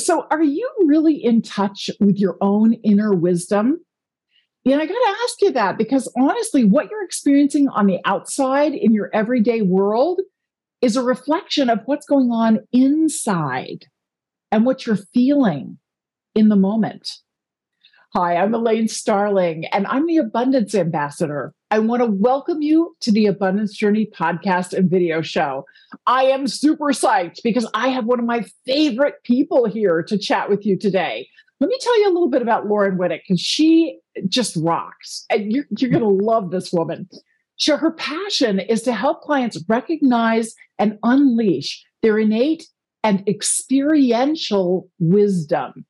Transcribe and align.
So, 0.00 0.26
are 0.30 0.42
you 0.42 0.70
really 0.84 1.14
in 1.14 1.42
touch 1.42 1.90
with 2.00 2.18
your 2.18 2.36
own 2.40 2.74
inner 2.74 3.12
wisdom? 3.12 3.80
Yeah, 4.64 4.76
I 4.76 4.86
got 4.86 4.94
to 4.94 5.16
ask 5.24 5.40
you 5.40 5.52
that 5.52 5.78
because 5.78 6.12
honestly, 6.18 6.64
what 6.64 6.90
you're 6.90 7.04
experiencing 7.04 7.68
on 7.68 7.86
the 7.86 7.98
outside 8.04 8.72
in 8.72 8.92
your 8.92 9.10
everyday 9.14 9.62
world 9.62 10.20
is 10.82 10.96
a 10.96 11.02
reflection 11.02 11.70
of 11.70 11.80
what's 11.86 12.06
going 12.06 12.30
on 12.30 12.60
inside 12.72 13.86
and 14.52 14.66
what 14.66 14.86
you're 14.86 14.98
feeling 15.14 15.78
in 16.34 16.48
the 16.48 16.56
moment. 16.56 17.08
Hi, 18.14 18.36
I'm 18.36 18.54
Elaine 18.54 18.88
Starling, 18.88 19.66
and 19.66 19.86
I'm 19.86 20.06
the 20.06 20.18
Abundance 20.18 20.74
Ambassador. 20.74 21.54
I 21.72 21.78
want 21.78 22.02
to 22.02 22.06
welcome 22.06 22.62
you 22.62 22.96
to 23.00 23.12
the 23.12 23.26
Abundance 23.26 23.76
Journey 23.76 24.06
podcast 24.06 24.72
and 24.72 24.90
video 24.90 25.22
show. 25.22 25.66
I 26.04 26.24
am 26.24 26.48
super 26.48 26.86
psyched 26.86 27.44
because 27.44 27.68
I 27.74 27.88
have 27.88 28.06
one 28.06 28.18
of 28.18 28.24
my 28.24 28.44
favorite 28.66 29.22
people 29.22 29.66
here 29.66 30.02
to 30.02 30.18
chat 30.18 30.50
with 30.50 30.66
you 30.66 30.76
today. 30.76 31.28
Let 31.60 31.68
me 31.68 31.78
tell 31.80 32.00
you 32.00 32.08
a 32.08 32.12
little 32.12 32.28
bit 32.28 32.42
about 32.42 32.66
Laurin 32.66 32.98
Wittig 32.98 33.20
because 33.22 33.40
she 33.40 34.00
just 34.28 34.56
rocks. 34.56 35.24
And 35.30 35.52
you're, 35.52 35.66
you're 35.78 35.90
going 35.90 36.02
to 36.02 36.24
love 36.24 36.50
this 36.50 36.72
woman. 36.72 37.08
So, 37.56 37.76
her 37.76 37.92
passion 37.92 38.58
is 38.58 38.82
to 38.82 38.92
help 38.92 39.20
clients 39.20 39.62
recognize 39.68 40.54
and 40.78 40.98
unleash 41.04 41.84
their 42.02 42.18
innate 42.18 42.66
and 43.04 43.22
experiential 43.28 44.90
wisdom. 44.98 45.84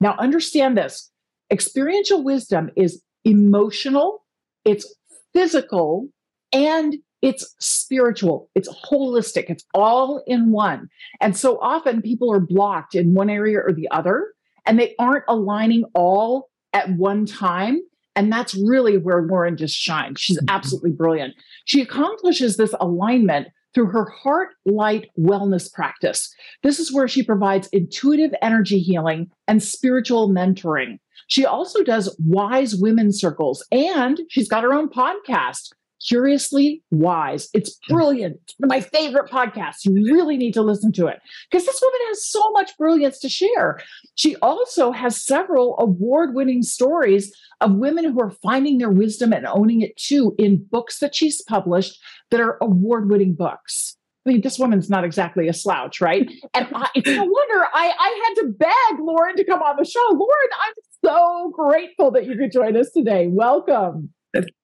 Now, 0.00 0.16
understand 0.18 0.78
this 0.78 1.10
experiential 1.50 2.22
wisdom 2.22 2.70
is 2.76 3.02
emotional, 3.24 4.19
it's 4.64 4.94
physical, 5.32 6.08
and 6.52 6.96
it's 7.22 7.54
spiritual, 7.58 8.50
it's 8.54 8.68
holistic, 8.90 9.50
it's 9.50 9.64
all 9.74 10.22
in 10.26 10.50
one. 10.50 10.88
And 11.20 11.36
so 11.36 11.58
often 11.60 12.02
people 12.02 12.32
are 12.32 12.40
blocked 12.40 12.94
in 12.94 13.14
one 13.14 13.30
area 13.30 13.58
or 13.58 13.72
the 13.72 13.88
other, 13.90 14.32
and 14.66 14.78
they 14.78 14.94
aren't 14.98 15.24
aligning 15.28 15.84
all 15.94 16.48
at 16.72 16.90
one 16.90 17.26
time. 17.26 17.80
And 18.16 18.32
that's 18.32 18.54
really 18.54 18.96
where 18.96 19.22
Laurin 19.22 19.56
just 19.56 19.76
shines. 19.76 20.20
She's 20.20 20.38
mm-hmm. 20.38 20.54
absolutely 20.54 20.90
brilliant. 20.90 21.34
She 21.66 21.80
accomplishes 21.80 22.56
this 22.56 22.74
alignment 22.80 23.48
through 23.72 23.86
her 23.86 24.06
heart 24.10 24.50
light 24.66 25.08
wellness 25.18 25.72
practice. 25.72 26.34
This 26.62 26.80
is 26.80 26.92
where 26.92 27.06
she 27.06 27.22
provides 27.22 27.68
intuitive 27.68 28.32
energy 28.42 28.80
healing 28.80 29.30
and 29.46 29.62
spiritual 29.62 30.28
mentoring. 30.28 30.98
She 31.28 31.44
also 31.44 31.82
does 31.82 32.14
wise 32.24 32.76
women 32.76 33.12
circles 33.12 33.64
and 33.70 34.20
she's 34.28 34.48
got 34.48 34.64
her 34.64 34.72
own 34.72 34.88
podcast, 34.88 35.72
Curiously 36.06 36.82
Wise. 36.90 37.48
It's 37.52 37.78
brilliant. 37.88 38.40
It's 38.44 38.54
one 38.58 38.66
of 38.66 38.70
my 38.70 38.80
favorite 38.80 39.30
podcast. 39.30 39.84
You 39.84 39.92
really 40.14 40.36
need 40.36 40.54
to 40.54 40.62
listen 40.62 40.92
to 40.92 41.06
it 41.06 41.20
because 41.50 41.66
this 41.66 41.80
woman 41.82 42.00
has 42.08 42.26
so 42.26 42.50
much 42.52 42.76
brilliance 42.78 43.18
to 43.20 43.28
share. 43.28 43.80
She 44.14 44.36
also 44.36 44.92
has 44.92 45.22
several 45.22 45.76
award 45.78 46.34
winning 46.34 46.62
stories 46.62 47.34
of 47.60 47.74
women 47.74 48.04
who 48.04 48.20
are 48.20 48.32
finding 48.42 48.78
their 48.78 48.90
wisdom 48.90 49.32
and 49.32 49.46
owning 49.46 49.82
it 49.82 49.96
too 49.96 50.34
in 50.38 50.64
books 50.70 50.98
that 51.00 51.14
she's 51.14 51.42
published 51.42 52.00
that 52.30 52.40
are 52.40 52.56
award 52.62 53.10
winning 53.10 53.34
books. 53.34 53.96
I 54.26 54.30
mean, 54.30 54.42
this 54.42 54.58
woman's 54.58 54.90
not 54.90 55.04
exactly 55.04 55.48
a 55.48 55.52
slouch, 55.52 56.00
right? 56.00 56.30
And 56.52 56.68
I, 56.74 56.88
it's 56.94 57.08
no 57.08 57.24
wonder 57.24 57.66
I, 57.72 57.92
I 57.98 58.24
had 58.26 58.42
to 58.42 58.52
beg 58.52 59.00
Laurin 59.00 59.36
to 59.36 59.44
come 59.44 59.62
on 59.62 59.76
the 59.78 59.84
show. 59.84 60.06
Laurin, 60.12 60.50
I'm 60.66 60.74
so 61.04 61.52
grateful 61.54 62.10
that 62.12 62.26
you 62.26 62.36
could 62.36 62.52
join 62.52 62.76
us 62.76 62.90
today. 62.90 63.26
Welcome. 63.28 64.10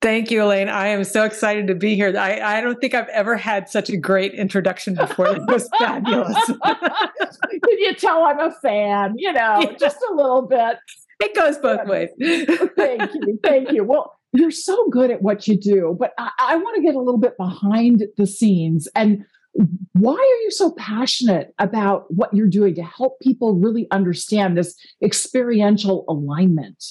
Thank 0.00 0.30
you, 0.30 0.44
Elaine. 0.44 0.69
I 0.69 0.88
am 0.88 1.02
so 1.02 1.24
excited 1.24 1.66
to 1.66 1.74
be 1.74 1.97
here. 1.97 2.16
I, 2.16 2.58
I 2.58 2.60
don't 2.60 2.80
think 2.80 2.94
I've 2.94 3.08
ever 3.08 3.36
had 3.36 3.69
such 3.69 3.91
a 3.91 3.97
great 3.97 4.32
introduction 4.32 4.94
before. 4.94 5.28
It 5.28 5.42
was 5.48 5.69
fabulous. 5.78 6.36
Can 6.47 7.78
you 7.78 7.94
tell 7.94 8.22
I'm 8.22 8.38
a 8.38 8.52
fan? 8.52 9.14
You 9.16 9.32
know, 9.32 9.58
yeah. 9.60 9.72
just 9.78 9.98
a 10.08 10.14
little 10.14 10.42
bit. 10.42 10.76
It 11.19 11.34
goes 11.34 11.58
both 11.58 11.80
yeah. 11.84 11.91
ways. 11.91 12.10
thank 12.76 13.14
you. 13.14 13.41
Thank 13.42 13.72
you. 13.72 13.82
Well, 13.82 14.16
you're 14.32 14.53
so 14.53 14.88
good 14.91 15.10
at 15.10 15.22
what 15.22 15.48
you 15.48 15.58
do, 15.58 15.97
but 15.98 16.12
I, 16.18 16.30
I 16.38 16.56
want 16.56 16.76
to 16.76 16.82
get 16.82 16.94
a 16.94 17.00
little 17.00 17.18
bit 17.18 17.36
behind 17.36 18.04
the 18.16 18.26
scenes 18.26 18.86
and 18.94 19.24
why 19.93 20.12
are 20.12 20.43
you 20.43 20.50
so 20.50 20.72
passionate 20.72 21.55
about 21.59 22.12
what 22.12 22.33
you're 22.34 22.47
doing 22.47 22.75
to 22.75 22.83
help 22.83 23.19
people 23.21 23.55
really 23.55 23.87
understand 23.91 24.56
this 24.56 24.77
experiential 25.03 26.05
alignment? 26.09 26.84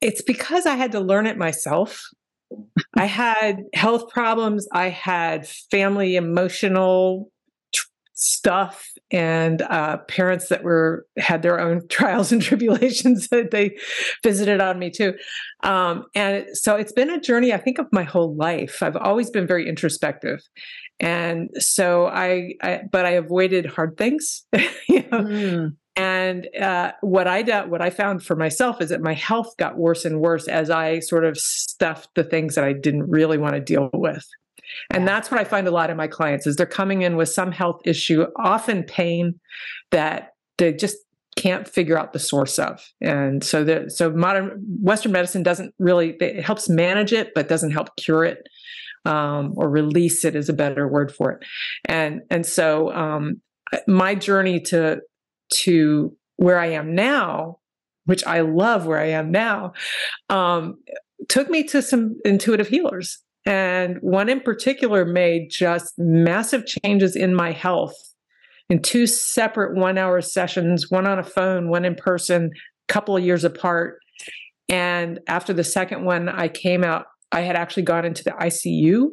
It's 0.00 0.22
because 0.22 0.66
I 0.66 0.76
had 0.76 0.92
to 0.92 1.00
learn 1.00 1.26
it 1.26 1.36
myself. 1.36 2.02
I 2.96 3.06
had 3.06 3.64
health 3.74 4.10
problems, 4.10 4.66
I 4.72 4.88
had 4.88 5.46
family 5.46 6.16
emotional 6.16 7.30
stuff 8.14 8.88
and 9.10 9.62
uh, 9.62 9.98
parents 10.08 10.48
that 10.48 10.62
were 10.62 11.06
had 11.18 11.42
their 11.42 11.60
own 11.60 11.86
trials 11.88 12.32
and 12.32 12.40
tribulations 12.40 13.28
that 13.28 13.50
they 13.50 13.76
visited 14.22 14.60
on 14.60 14.78
me 14.78 14.90
too 14.90 15.14
um, 15.62 16.04
and 16.14 16.46
so 16.52 16.76
it's 16.76 16.92
been 16.92 17.10
a 17.10 17.20
journey 17.20 17.52
i 17.52 17.56
think 17.56 17.78
of 17.78 17.86
my 17.90 18.04
whole 18.04 18.34
life 18.36 18.82
i've 18.82 18.96
always 18.96 19.30
been 19.30 19.46
very 19.46 19.68
introspective 19.68 20.40
and 21.02 21.50
so 21.58 22.06
I, 22.06 22.54
I 22.62 22.82
but 22.90 23.04
I 23.04 23.10
avoided 23.10 23.66
hard 23.66 23.98
things. 23.98 24.46
you 24.88 25.02
know? 25.10 25.20
mm. 25.20 25.76
And 25.94 26.48
uh, 26.56 26.92
what 27.02 27.26
I 27.26 27.42
what 27.66 27.82
I 27.82 27.90
found 27.90 28.24
for 28.24 28.34
myself 28.34 28.80
is 28.80 28.88
that 28.88 29.02
my 29.02 29.12
health 29.12 29.54
got 29.58 29.76
worse 29.76 30.06
and 30.06 30.20
worse 30.20 30.48
as 30.48 30.70
I 30.70 31.00
sort 31.00 31.26
of 31.26 31.36
stuffed 31.36 32.14
the 32.14 32.24
things 32.24 32.54
that 32.54 32.64
I 32.64 32.72
didn't 32.72 33.10
really 33.10 33.36
want 33.36 33.54
to 33.54 33.60
deal 33.60 33.90
with. 33.92 34.26
And 34.90 35.06
that's 35.06 35.30
what 35.30 35.38
I 35.38 35.44
find 35.44 35.66
a 35.66 35.70
lot 35.70 35.90
of 35.90 35.98
my 35.98 36.06
clients 36.06 36.46
is 36.46 36.56
they're 36.56 36.64
coming 36.64 37.02
in 37.02 37.16
with 37.16 37.28
some 37.28 37.52
health 37.52 37.82
issue, 37.84 38.24
often 38.36 38.84
pain 38.84 39.38
that 39.90 40.30
they 40.56 40.72
just 40.72 40.96
can't 41.36 41.68
figure 41.68 41.98
out 41.98 42.14
the 42.14 42.18
source 42.18 42.58
of. 42.58 42.80
And 43.02 43.44
so 43.44 43.62
the 43.62 43.90
so 43.90 44.10
modern 44.10 44.64
Western 44.80 45.12
medicine 45.12 45.42
doesn't 45.42 45.74
really 45.78 46.16
it 46.20 46.42
helps 46.42 46.70
manage 46.70 47.12
it, 47.12 47.34
but 47.34 47.48
doesn't 47.48 47.72
help 47.72 47.94
cure 47.96 48.24
it 48.24 48.46
um, 49.04 49.54
or 49.56 49.68
release 49.68 50.24
it 50.24 50.36
is 50.36 50.48
a 50.48 50.54
better 50.54 50.88
word 50.88 51.12
for 51.12 51.32
it. 51.32 51.44
And 51.86 52.22
and 52.30 52.46
so 52.46 52.92
um, 52.92 53.40
my 53.86 54.14
journey 54.14 54.60
to 54.60 55.00
to 55.54 56.16
where 56.36 56.58
I 56.58 56.66
am 56.66 56.94
now, 56.94 57.58
which 58.04 58.24
I 58.26 58.40
love 58.40 58.86
where 58.86 58.98
I 58.98 59.08
am 59.08 59.30
now, 59.30 59.72
um, 60.28 60.76
took 61.28 61.48
me 61.50 61.64
to 61.64 61.82
some 61.82 62.16
intuitive 62.24 62.68
healers. 62.68 63.18
And 63.44 63.98
one 64.00 64.28
in 64.28 64.40
particular 64.40 65.04
made 65.04 65.48
just 65.50 65.94
massive 65.98 66.64
changes 66.66 67.16
in 67.16 67.34
my 67.34 67.50
health 67.50 67.94
in 68.68 68.80
two 68.80 69.06
separate 69.06 69.76
one 69.76 69.98
hour 69.98 70.20
sessions, 70.20 70.90
one 70.90 71.06
on 71.06 71.18
a 71.18 71.24
phone, 71.24 71.68
one 71.68 71.84
in 71.84 71.94
person, 71.94 72.50
a 72.88 72.92
couple 72.92 73.16
of 73.16 73.24
years 73.24 73.44
apart. 73.44 73.98
And 74.68 75.20
after 75.26 75.52
the 75.52 75.64
second 75.64 76.04
one, 76.04 76.28
I 76.28 76.48
came 76.48 76.84
out 76.84 77.06
I 77.32 77.40
had 77.40 77.56
actually 77.56 77.84
gone 77.84 78.04
into 78.04 78.22
the 78.22 78.30
ICU 78.32 79.08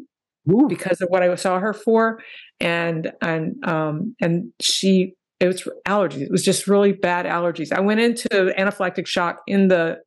Ooh. 0.51 0.67
because 0.67 1.01
of 1.01 1.09
what 1.09 1.23
I 1.23 1.33
saw 1.35 1.59
her 1.59 1.73
for, 1.73 2.19
and 2.59 3.11
and 3.21 3.55
um 3.65 4.15
and 4.21 4.51
she 4.59 5.13
it 5.39 5.47
was 5.47 5.67
allergies. 5.87 6.21
It 6.21 6.31
was 6.31 6.43
just 6.43 6.67
really 6.67 6.91
bad 6.91 7.25
allergies. 7.25 7.71
I 7.71 7.79
went 7.79 8.01
into 8.01 8.27
anaphylactic 8.57 9.07
shock 9.07 9.41
in 9.47 9.69
the 9.69 9.99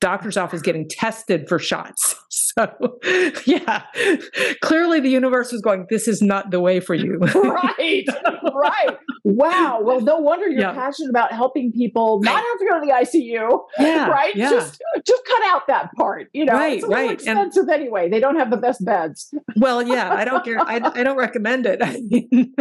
doctor's 0.00 0.36
office 0.36 0.62
getting 0.62 0.88
tested 0.88 1.48
for 1.48 1.58
shots. 1.58 2.16
So, 2.58 2.98
yeah, 3.46 3.84
clearly 4.60 4.98
the 4.98 5.08
universe 5.08 5.52
was 5.52 5.60
going, 5.60 5.86
this 5.88 6.08
is 6.08 6.20
not 6.20 6.50
the 6.50 6.58
way 6.58 6.80
for 6.80 6.94
you. 6.94 7.16
right, 7.34 8.04
right. 8.52 8.98
Wow. 9.22 9.80
Well, 9.82 10.00
no 10.00 10.18
wonder 10.18 10.48
you're 10.48 10.62
yeah. 10.62 10.72
passionate 10.72 11.10
about 11.10 11.30
helping 11.30 11.70
people 11.70 12.20
not 12.22 12.42
have 12.44 12.58
to 12.58 12.66
go 12.68 12.80
to 12.80 12.86
the 12.86 12.92
ICU. 12.92 13.60
Yeah, 13.78 14.06
right. 14.10 14.34
Yeah. 14.34 14.50
Just, 14.50 14.82
just 15.06 15.19
cut 15.30 15.42
out 15.46 15.66
that 15.68 15.90
part. 15.96 16.28
You 16.32 16.44
know, 16.44 16.54
right, 16.54 16.74
it's 16.74 16.84
a 16.84 16.88
little 16.88 17.04
right. 17.04 17.12
expensive 17.12 17.62
and, 17.62 17.70
anyway. 17.70 18.08
They 18.08 18.20
don't 18.20 18.36
have 18.36 18.50
the 18.50 18.56
best 18.56 18.84
beds. 18.84 19.32
well, 19.56 19.82
yeah, 19.82 20.12
I 20.12 20.24
don't. 20.24 20.46
I, 20.46 21.00
I 21.00 21.02
don't 21.02 21.16
recommend 21.16 21.66
it. 21.66 21.80
I 21.82 22.00
mean, 22.00 22.54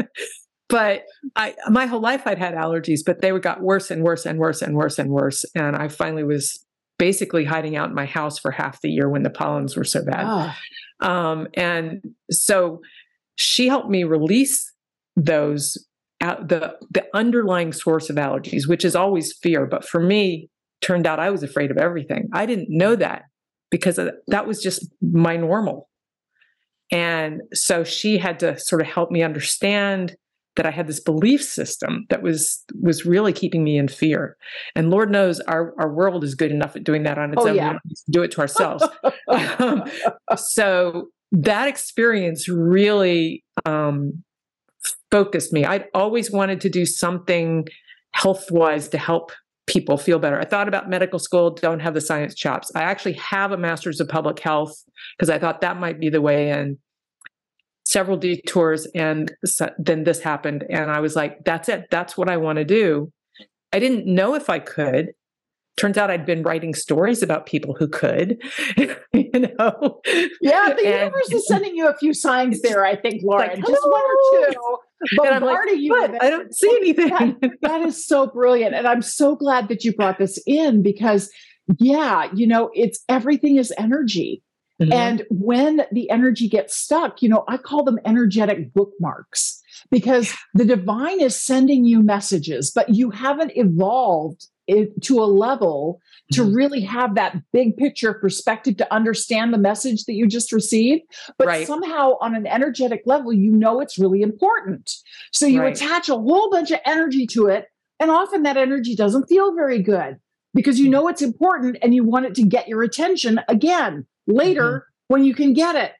but 0.69 1.03
I 1.35 1.55
my 1.69 1.85
whole 1.85 1.99
life 1.99 2.23
I'd 2.25 2.37
had 2.37 2.53
allergies, 2.53 2.99
but 3.05 3.21
they 3.21 3.31
would 3.31 3.43
got 3.43 3.61
worse 3.61 3.91
and 3.91 4.03
worse 4.03 4.25
and 4.25 4.39
worse 4.39 4.61
and 4.61 4.75
worse 4.75 4.99
and 4.99 5.09
worse. 5.09 5.45
And 5.55 5.75
I 5.75 5.87
finally 5.87 6.23
was 6.23 6.63
basically 6.97 7.45
hiding 7.45 7.75
out 7.75 7.89
in 7.89 7.95
my 7.95 8.05
house 8.05 8.37
for 8.37 8.51
half 8.51 8.81
the 8.81 8.89
year 8.89 9.09
when 9.09 9.23
the 9.23 9.29
pollens 9.29 9.75
were 9.75 9.83
so 9.83 10.03
bad. 10.03 10.25
Oh. 11.01 11.07
Um, 11.07 11.47
and 11.55 12.01
so 12.29 12.81
she 13.35 13.67
helped 13.67 13.89
me 13.89 14.03
release 14.03 14.71
those 15.15 15.77
out 16.21 16.49
the 16.49 16.75
the 16.91 17.05
underlying 17.13 17.73
source 17.73 18.09
of 18.09 18.17
allergies, 18.17 18.67
which 18.67 18.85
is 18.85 18.95
always 18.95 19.33
fear. 19.41 19.65
But 19.65 19.85
for 19.85 20.01
me, 20.01 20.49
turned 20.81 21.05
out 21.05 21.19
I 21.19 21.29
was 21.29 21.43
afraid 21.43 21.71
of 21.71 21.77
everything. 21.77 22.29
I 22.33 22.45
didn't 22.45 22.67
know 22.69 22.95
that 22.95 23.23
because 23.69 23.99
that 24.27 24.47
was 24.47 24.61
just 24.61 24.87
my 25.01 25.35
normal. 25.37 25.89
And 26.91 27.41
so 27.53 27.83
she 27.83 28.17
had 28.17 28.39
to 28.39 28.57
sort 28.57 28.81
of 28.81 28.87
help 28.87 29.11
me 29.11 29.21
understand 29.21 30.15
that 30.55 30.65
I 30.65 30.71
had 30.71 30.87
this 30.87 30.99
belief 30.99 31.43
system 31.43 32.05
that 32.09 32.21
was 32.21 32.63
was 32.81 33.05
really 33.05 33.31
keeping 33.31 33.63
me 33.63 33.77
in 33.77 33.87
fear. 33.87 34.35
And 34.75 34.89
Lord 34.89 35.11
knows 35.11 35.39
our, 35.41 35.73
our 35.79 35.93
world 35.93 36.23
is 36.23 36.35
good 36.35 36.51
enough 36.51 36.75
at 36.75 36.83
doing 36.83 37.03
that 37.03 37.17
on 37.17 37.31
its 37.31 37.41
Oh, 37.41 37.49
own. 37.49 37.55
yeah. 37.55 37.67
We 37.67 37.73
don't 37.73 37.85
need 37.85 37.95
to 37.95 38.11
do 38.11 38.23
it 38.23 38.31
to 38.31 38.41
ourselves. 38.41 38.83
um, 39.59 39.83
so 40.35 41.09
that 41.31 41.67
experience 41.67 42.49
really 42.49 43.45
um, 43.65 44.23
focused 45.11 45.53
me. 45.53 45.63
I'd 45.65 45.85
always 45.93 46.31
wanted 46.31 46.59
to 46.61 46.69
do 46.69 46.85
something 46.85 47.67
health 48.13 48.51
wise 48.51 48.89
to 48.89 48.97
help 48.97 49.31
people 49.69 49.97
feel 49.97 50.19
better. 50.19 50.39
I 50.39 50.45
thought 50.45 50.67
about 50.67 50.89
medical 50.89 51.19
school, 51.19 51.51
don't 51.51 51.79
have 51.79 51.93
the 51.93 52.01
science 52.01 52.33
chops. 52.35 52.71
I 52.75 52.81
actually 52.83 53.13
have 53.13 53.51
a 53.51 53.57
master's 53.57 53.99
of 54.01 54.09
public 54.09 54.39
health 54.39 54.83
because 55.17 55.29
I 55.29 55.37
thought 55.39 55.61
that 55.61 55.79
might 55.79 55.99
be 55.99 56.09
the 56.09 56.21
way 56.21 56.49
in. 56.49 56.77
Several 57.85 58.17
detours, 58.17 58.85
and 58.93 59.33
so, 59.45 59.69
then 59.79 60.03
this 60.03 60.19
happened, 60.19 60.63
and 60.69 60.91
I 60.91 60.99
was 60.99 61.15
like, 61.15 61.43
"That's 61.43 61.67
it. 61.69 61.87
That's 61.89 62.15
what 62.15 62.29
I 62.29 62.37
want 62.37 62.57
to 62.57 62.65
do." 62.65 63.11
I 63.73 63.79
didn't 63.79 64.05
know 64.05 64.35
if 64.35 64.47
I 64.49 64.59
could. 64.59 65.13
Turns 65.75 65.97
out 65.97 66.11
I'd 66.11 66.25
been 66.25 66.43
writing 66.43 66.75
stories 66.75 67.23
about 67.23 67.45
people 67.47 67.73
who 67.79 67.87
could, 67.87 68.37
you 68.77 69.31
know. 69.31 70.01
Yeah, 70.41 70.73
the 70.73 70.85
And- 70.85 70.99
universe 71.05 71.31
is 71.31 71.47
sending 71.47 71.75
you 71.75 71.87
a 71.87 71.95
few 71.97 72.13
signs 72.13 72.61
there, 72.61 72.85
I 72.85 72.95
think, 72.95 73.21
Laurin. 73.23 73.49
like, 73.49 73.65
just 73.65 73.81
one 73.83 74.01
or 74.01 74.51
two. 74.51 74.77
I'm 75.01 75.17
like, 75.17 75.39
bombarding 75.41 75.79
you 75.79 75.91
"What? 75.91 76.11
with 76.11 76.21
it. 76.21 76.25
I 76.25 76.29
don't 76.29 76.53
see 76.53 76.75
anything. 76.77 77.37
that 77.61 77.81
is 77.81 78.05
so 78.05 78.27
brilliant. 78.27 78.75
And 78.75 78.87
I'm 78.87 79.01
so 79.01 79.35
glad 79.35 79.67
that 79.69 79.83
you 79.83 79.93
brought 79.93 80.17
this 80.17 80.39
in 80.45 80.81
because, 80.83 81.31
yeah, 81.77 82.29
you 82.33 82.47
know, 82.47 82.69
it's 82.73 83.03
everything 83.09 83.57
is 83.57 83.73
energy. 83.77 84.43
Mhm. 84.81 84.93
And 84.93 85.25
when 85.29 85.85
the 85.91 86.09
energy 86.09 86.47
gets 86.47 86.75
stuck, 86.75 87.21
you 87.21 87.29
know, 87.29 87.43
I 87.47 87.57
call 87.57 87.83
them 87.83 87.99
energetic 88.05 88.73
bookmarks 88.73 89.58
because 89.91 90.33
the 90.53 90.65
divine 90.65 91.21
is 91.21 91.39
sending 91.39 91.85
you 91.85 92.01
messages, 92.01 92.71
but 92.71 92.89
you 92.89 93.09
haven't 93.09 93.51
evolved 93.55 94.47
it 94.67 95.01
to 95.01 95.19
a 95.19 95.25
level 95.25 95.99
to 96.31 96.43
Mhm. 96.43 96.55
really 96.55 96.81
have 96.81 97.15
that 97.15 97.35
big 97.51 97.75
picture 97.75 98.13
perspective 98.13 98.77
to 98.77 98.93
understand 98.93 99.51
the 99.51 99.57
message 99.57 100.05
that 100.05 100.13
you 100.13 100.27
just 100.27 100.51
received. 100.51 101.01
But 101.39 101.47
Right. 101.47 101.65
somehow, 101.67 102.17
on 102.21 102.35
an 102.35 102.45
energetic 102.45 103.01
level, 103.07 103.33
you 103.33 103.51
know 103.51 103.79
it's 103.79 103.97
really 103.97 104.21
important. 104.21 104.91
So 105.33 105.47
you 105.47 105.61
Right. 105.61 105.75
attach 105.75 106.07
a 106.07 106.15
whole 106.15 106.51
bunch 106.51 106.69
of 106.69 106.79
energy 106.85 107.25
to 107.27 107.47
it. 107.47 107.65
And 107.99 108.11
often 108.11 108.43
that 108.43 108.57
energy 108.57 108.95
doesn't 108.95 109.25
feel 109.27 109.53
very 109.55 109.81
good 109.81 110.17
because 110.53 110.79
you 110.79 110.87
know 110.89 111.07
it's 111.07 111.21
important 111.23 111.77
and 111.81 111.93
you 111.95 112.03
want 112.03 112.27
it 112.27 112.35
to 112.35 112.43
get 112.43 112.67
your 112.67 112.83
attention 112.83 113.41
again 113.47 114.05
later 114.27 114.85
when 115.07 115.23
you 115.25 115.33
can 115.33 115.53
get 115.53 115.75
it. 115.75 115.93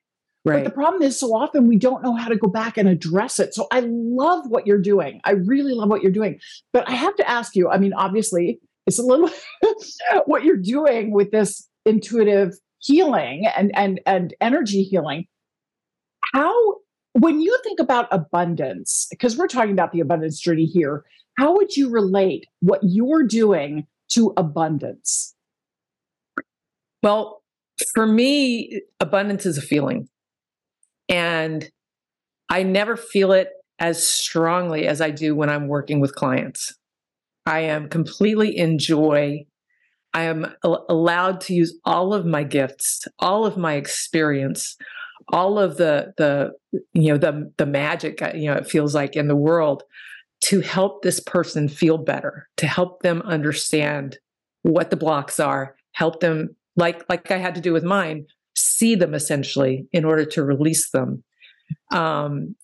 But 0.46 0.64
the 0.64 0.70
problem 0.70 1.02
is, 1.02 1.20
so 1.20 1.36
often 1.36 1.68
we 1.68 1.78
don't 1.78 2.02
know 2.02 2.16
how 2.16 2.30
to 2.30 2.36
go 2.36 2.48
back 2.48 2.78
and 2.78 2.88
address 2.88 3.40
it. 3.40 3.54
So 3.54 3.68
I 3.72 3.82
love 3.86 4.50
what 4.50 4.66
you're 4.66 4.82
doing. 4.82 5.22
I 5.26 5.32
really 5.32 5.74
love 5.74 5.90
what 5.90 6.02
you're 6.02 6.12
doing. 6.12 6.40
But 6.72 6.88
I 6.88 6.94
have 6.94 7.16
to 7.18 7.30
ask 7.30 7.56
you 7.56 7.70
I 7.70 7.78
mean, 7.78 7.94
obviously, 7.94 8.60
it's 8.88 9.00
a 9.00 9.04
little 9.04 9.30
what 10.26 10.44
you're 10.44 10.58
doing 10.58 11.12
with 11.12 11.32
this 11.32 11.68
intuitive 11.86 12.54
healing 12.80 13.46
and, 13.56 13.72
and, 13.76 14.02
and 14.06 14.34
energy 14.42 14.84
healing. 14.84 15.26
How, 16.34 16.54
when 17.14 17.40
you 17.42 17.58
think 17.64 17.80
about 17.80 18.08
abundance, 18.12 19.08
because 19.10 19.38
we're 19.38 19.48
talking 19.48 19.72
about 19.72 19.92
the 19.92 20.00
abundance 20.00 20.40
journey 20.40 20.66
here, 20.66 21.04
how 21.38 21.56
would 21.56 21.76
you 21.76 21.90
relate 21.90 22.46
what 22.62 22.80
you're 22.84 23.24
doing 23.24 23.88
to 24.10 24.34
abundance? 24.38 25.36
Well, 27.02 27.42
for 27.94 28.06
me, 28.06 28.82
abundance 29.00 29.46
is 29.46 29.58
a 29.58 29.62
feeling. 29.62 30.10
And 31.10 31.70
I 32.50 32.64
never 32.64 32.96
feel 32.96 33.32
it 33.32 33.50
as 33.80 34.06
strongly 34.06 34.88
as 34.88 35.02
I 35.02 35.12
do 35.12 35.36
when 35.36 35.50
I'm 35.50 35.68
working 35.68 36.00
with 36.00 36.16
clients. 36.16 36.74
I 37.46 37.62
am 37.62 37.90
completely 37.90 38.56
in 38.56 38.78
joy. 38.78 39.46
I 40.14 40.24
am 40.24 40.54
al- 40.64 40.86
allowed 40.90 41.42
to 41.42 41.54
use 41.54 41.78
all 41.86 42.14
of 42.14 42.26
my 42.26 42.44
gifts, 42.44 43.06
all 43.20 43.46
of 43.46 43.58
my 43.58 43.74
experience, 43.74 44.76
all 45.30 45.60
of 45.60 45.78
the 45.78 46.14
the 46.18 46.52
you 46.94 47.12
know 47.12 47.18
the 47.18 47.52
the 47.58 47.66
magic 47.66 48.22
uh, 48.22 48.32
you 48.34 48.46
know 48.50 48.56
it 48.56 48.68
feels 48.68 48.96
like 48.96 49.16
in 49.16 49.28
the 49.28 49.36
world 49.36 49.84
to 50.42 50.62
help 50.62 51.02
this 51.02 51.20
person 51.20 51.68
feel 51.68 51.98
better, 51.98 52.48
to 52.58 52.68
help 52.68 53.02
them 53.02 53.22
understand 53.24 54.18
what 54.64 54.90
the 54.90 54.96
blocks 54.96 55.40
are, 55.40 55.76
help 55.94 56.20
them 56.20 56.56
like 56.76 57.04
like 57.10 57.30
I 57.32 57.38
had 57.38 57.56
to 57.56 57.62
do 57.62 57.74
with 57.74 57.84
mine, 57.84 58.26
see 58.60 58.96
them 58.96 59.14
essentially 59.14 59.88
in 59.92 60.06
order 60.06 60.26
to 60.26 60.44
release 60.44 60.92
them. 60.92 61.24
Um, 61.92 62.56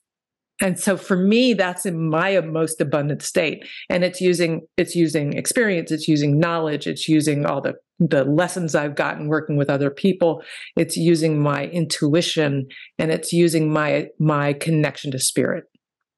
and 0.61 0.79
so 0.79 0.95
for 0.95 1.17
me, 1.17 1.53
that's 1.53 1.85
in 1.85 2.09
my 2.09 2.39
most 2.41 2.79
abundant 2.79 3.21
state, 3.21 3.67
and 3.89 4.05
it's 4.05 4.21
using 4.21 4.61
it's 4.77 4.95
using 4.95 5.33
experience, 5.33 5.91
it's 5.91 6.07
using 6.07 6.39
knowledge, 6.39 6.87
it's 6.87 7.09
using 7.09 7.45
all 7.45 7.61
the 7.61 7.73
the 7.99 8.23
lessons 8.23 8.73
I've 8.73 8.95
gotten 8.95 9.27
working 9.27 9.57
with 9.57 9.69
other 9.69 9.89
people, 9.89 10.43
it's 10.77 10.95
using 10.95 11.41
my 11.41 11.67
intuition, 11.67 12.67
and 12.97 13.11
it's 13.11 13.33
using 13.33 13.71
my 13.71 14.07
my 14.17 14.53
connection 14.53 15.11
to 15.11 15.19
spirit. 15.19 15.65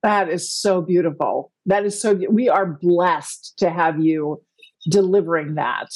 That 0.04 0.30
is 0.30 0.54
so 0.54 0.82
beautiful. 0.82 1.52
That 1.66 1.86
is 1.86 2.00
so. 2.00 2.20
We 2.30 2.48
are 2.48 2.78
blessed 2.80 3.56
to 3.58 3.72
have 3.72 4.00
you 4.00 4.44
delivering 4.90 5.56
that. 5.56 5.88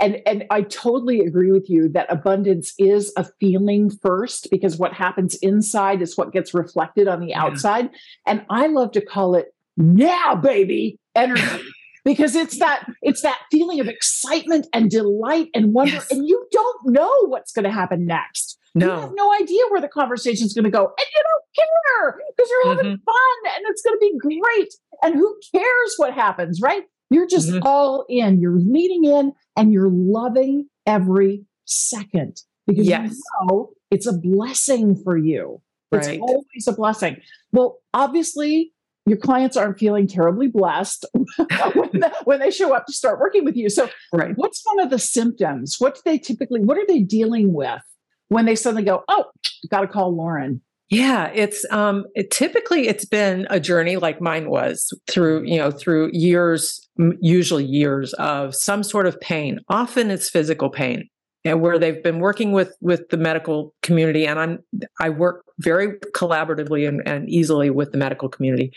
And 0.00 0.20
and 0.26 0.44
I 0.50 0.62
totally 0.62 1.20
agree 1.20 1.52
with 1.52 1.70
you 1.70 1.88
that 1.90 2.10
abundance 2.10 2.74
is 2.78 3.12
a 3.16 3.24
feeling 3.40 3.90
first 3.90 4.48
because 4.50 4.76
what 4.76 4.92
happens 4.92 5.36
inside 5.36 6.02
is 6.02 6.16
what 6.16 6.32
gets 6.32 6.52
reflected 6.54 7.06
on 7.08 7.20
the 7.20 7.28
Yeah. 7.28 7.44
outside. 7.44 7.90
And 8.26 8.44
I 8.50 8.66
love 8.66 8.92
to 8.92 9.00
call 9.00 9.34
it 9.34 9.54
now, 9.76 10.34
baby, 10.34 10.98
energy. 11.14 11.42
Because 12.04 12.34
it's 12.34 12.58
that 12.58 12.84
it's 13.00 13.22
that 13.22 13.38
feeling 13.52 13.78
of 13.78 13.86
excitement 13.86 14.66
and 14.72 14.90
delight 14.90 15.50
and 15.54 15.72
wonder, 15.72 15.92
Yes. 15.92 16.10
and 16.10 16.26
you 16.26 16.44
don't 16.50 16.86
know 16.86 17.28
what's 17.28 17.52
going 17.52 17.62
to 17.62 17.70
happen 17.70 18.06
next. 18.06 18.58
You 18.74 18.90
have 18.90 19.10
No, 19.12 19.14
no 19.14 19.32
idea 19.40 19.62
where 19.68 19.80
the 19.80 19.86
conversation 19.86 20.44
is 20.46 20.52
going 20.52 20.64
to 20.64 20.70
go, 20.70 20.80
and 20.80 21.06
you 21.14 21.22
don't 21.22 21.44
care 21.54 22.18
because 22.36 22.50
you're 22.50 22.74
having 22.74 22.92
mm-hmm. 22.96 23.04
fun 23.04 23.54
and 23.54 23.64
it's 23.68 23.82
going 23.82 23.94
to 23.94 24.00
be 24.00 24.18
great. 24.18 24.74
And 25.04 25.14
who 25.14 25.32
cares 25.54 25.94
what 25.96 26.12
happens, 26.12 26.60
right? 26.60 26.82
You're 27.12 27.26
just 27.26 27.50
Mhm. 27.50 27.60
all 27.64 28.04
in. 28.08 28.40
You're 28.40 28.58
leaning 28.58 29.04
in 29.04 29.32
and 29.56 29.72
you're 29.72 29.90
loving 29.90 30.68
every 30.86 31.44
second 31.64 32.42
because 32.66 32.86
Yes. 32.86 33.12
you 33.12 33.46
know 33.48 33.70
it's 33.90 34.06
a 34.06 34.12
blessing 34.12 34.96
for 34.96 35.16
you. 35.16 35.60
It's 35.92 36.08
always 36.20 36.66
a 36.68 36.72
blessing. 36.72 37.18
Well, 37.52 37.78
obviously, 37.92 38.72
your 39.04 39.18
clients 39.18 39.56
aren't 39.58 39.78
feeling 39.78 40.06
terribly 40.06 40.46
blessed 40.46 41.04
when, 41.14 41.90
the- 41.92 42.12
when 42.24 42.40
they 42.40 42.50
show 42.50 42.72
up 42.74 42.86
to 42.86 42.92
start 42.94 43.20
working 43.20 43.44
with 43.44 43.56
you. 43.56 43.68
So, 43.68 43.88
right. 44.12 44.32
what's 44.36 44.62
one 44.64 44.80
of 44.80 44.88
the 44.90 44.98
symptoms? 44.98 45.76
What 45.78 45.96
do 45.96 46.00
they 46.06 46.18
typically, 46.18 46.60
what 46.60 46.78
are 46.78 46.86
they 46.86 47.00
dealing 47.00 47.52
with 47.52 47.82
when 48.28 48.46
they 48.46 48.54
suddenly 48.54 48.84
go, 48.84 49.02
oh, 49.08 49.26
got 49.70 49.80
to 49.82 49.86
call 49.88 50.16
Laurin? 50.16 50.62
Yeah, 50.92 51.30
it's 51.34 51.64
um 51.70 52.04
it, 52.14 52.30
typically 52.30 52.86
it's 52.86 53.06
been 53.06 53.46
a 53.48 53.58
journey 53.58 53.96
like 53.96 54.20
mine 54.20 54.50
was 54.50 54.92
through, 55.10 55.44
you 55.44 55.56
know, 55.56 55.70
through 55.70 56.10
years 56.12 56.86
usually 57.18 57.64
years 57.64 58.12
of 58.14 58.54
some 58.54 58.82
sort 58.82 59.06
of 59.06 59.18
pain. 59.18 59.58
Often 59.70 60.10
it's 60.10 60.28
physical 60.28 60.68
pain. 60.68 61.08
And 61.46 61.62
where 61.62 61.78
they've 61.78 62.02
been 62.02 62.20
working 62.20 62.52
with 62.52 62.76
with 62.82 63.08
the 63.08 63.16
medical 63.16 63.74
community 63.82 64.26
and 64.26 64.38
I'm 64.38 64.58
I 65.00 65.08
work 65.08 65.44
very 65.60 65.98
collaboratively 66.14 66.86
and, 66.86 67.00
and 67.08 67.26
easily 67.26 67.70
with 67.70 67.92
the 67.92 67.98
medical 67.98 68.28
community. 68.28 68.70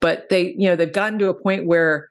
But 0.00 0.30
they, 0.30 0.56
you 0.58 0.66
know, 0.68 0.74
they've 0.74 0.92
gotten 0.92 1.20
to 1.20 1.28
a 1.28 1.34
point 1.34 1.64
where 1.66 2.08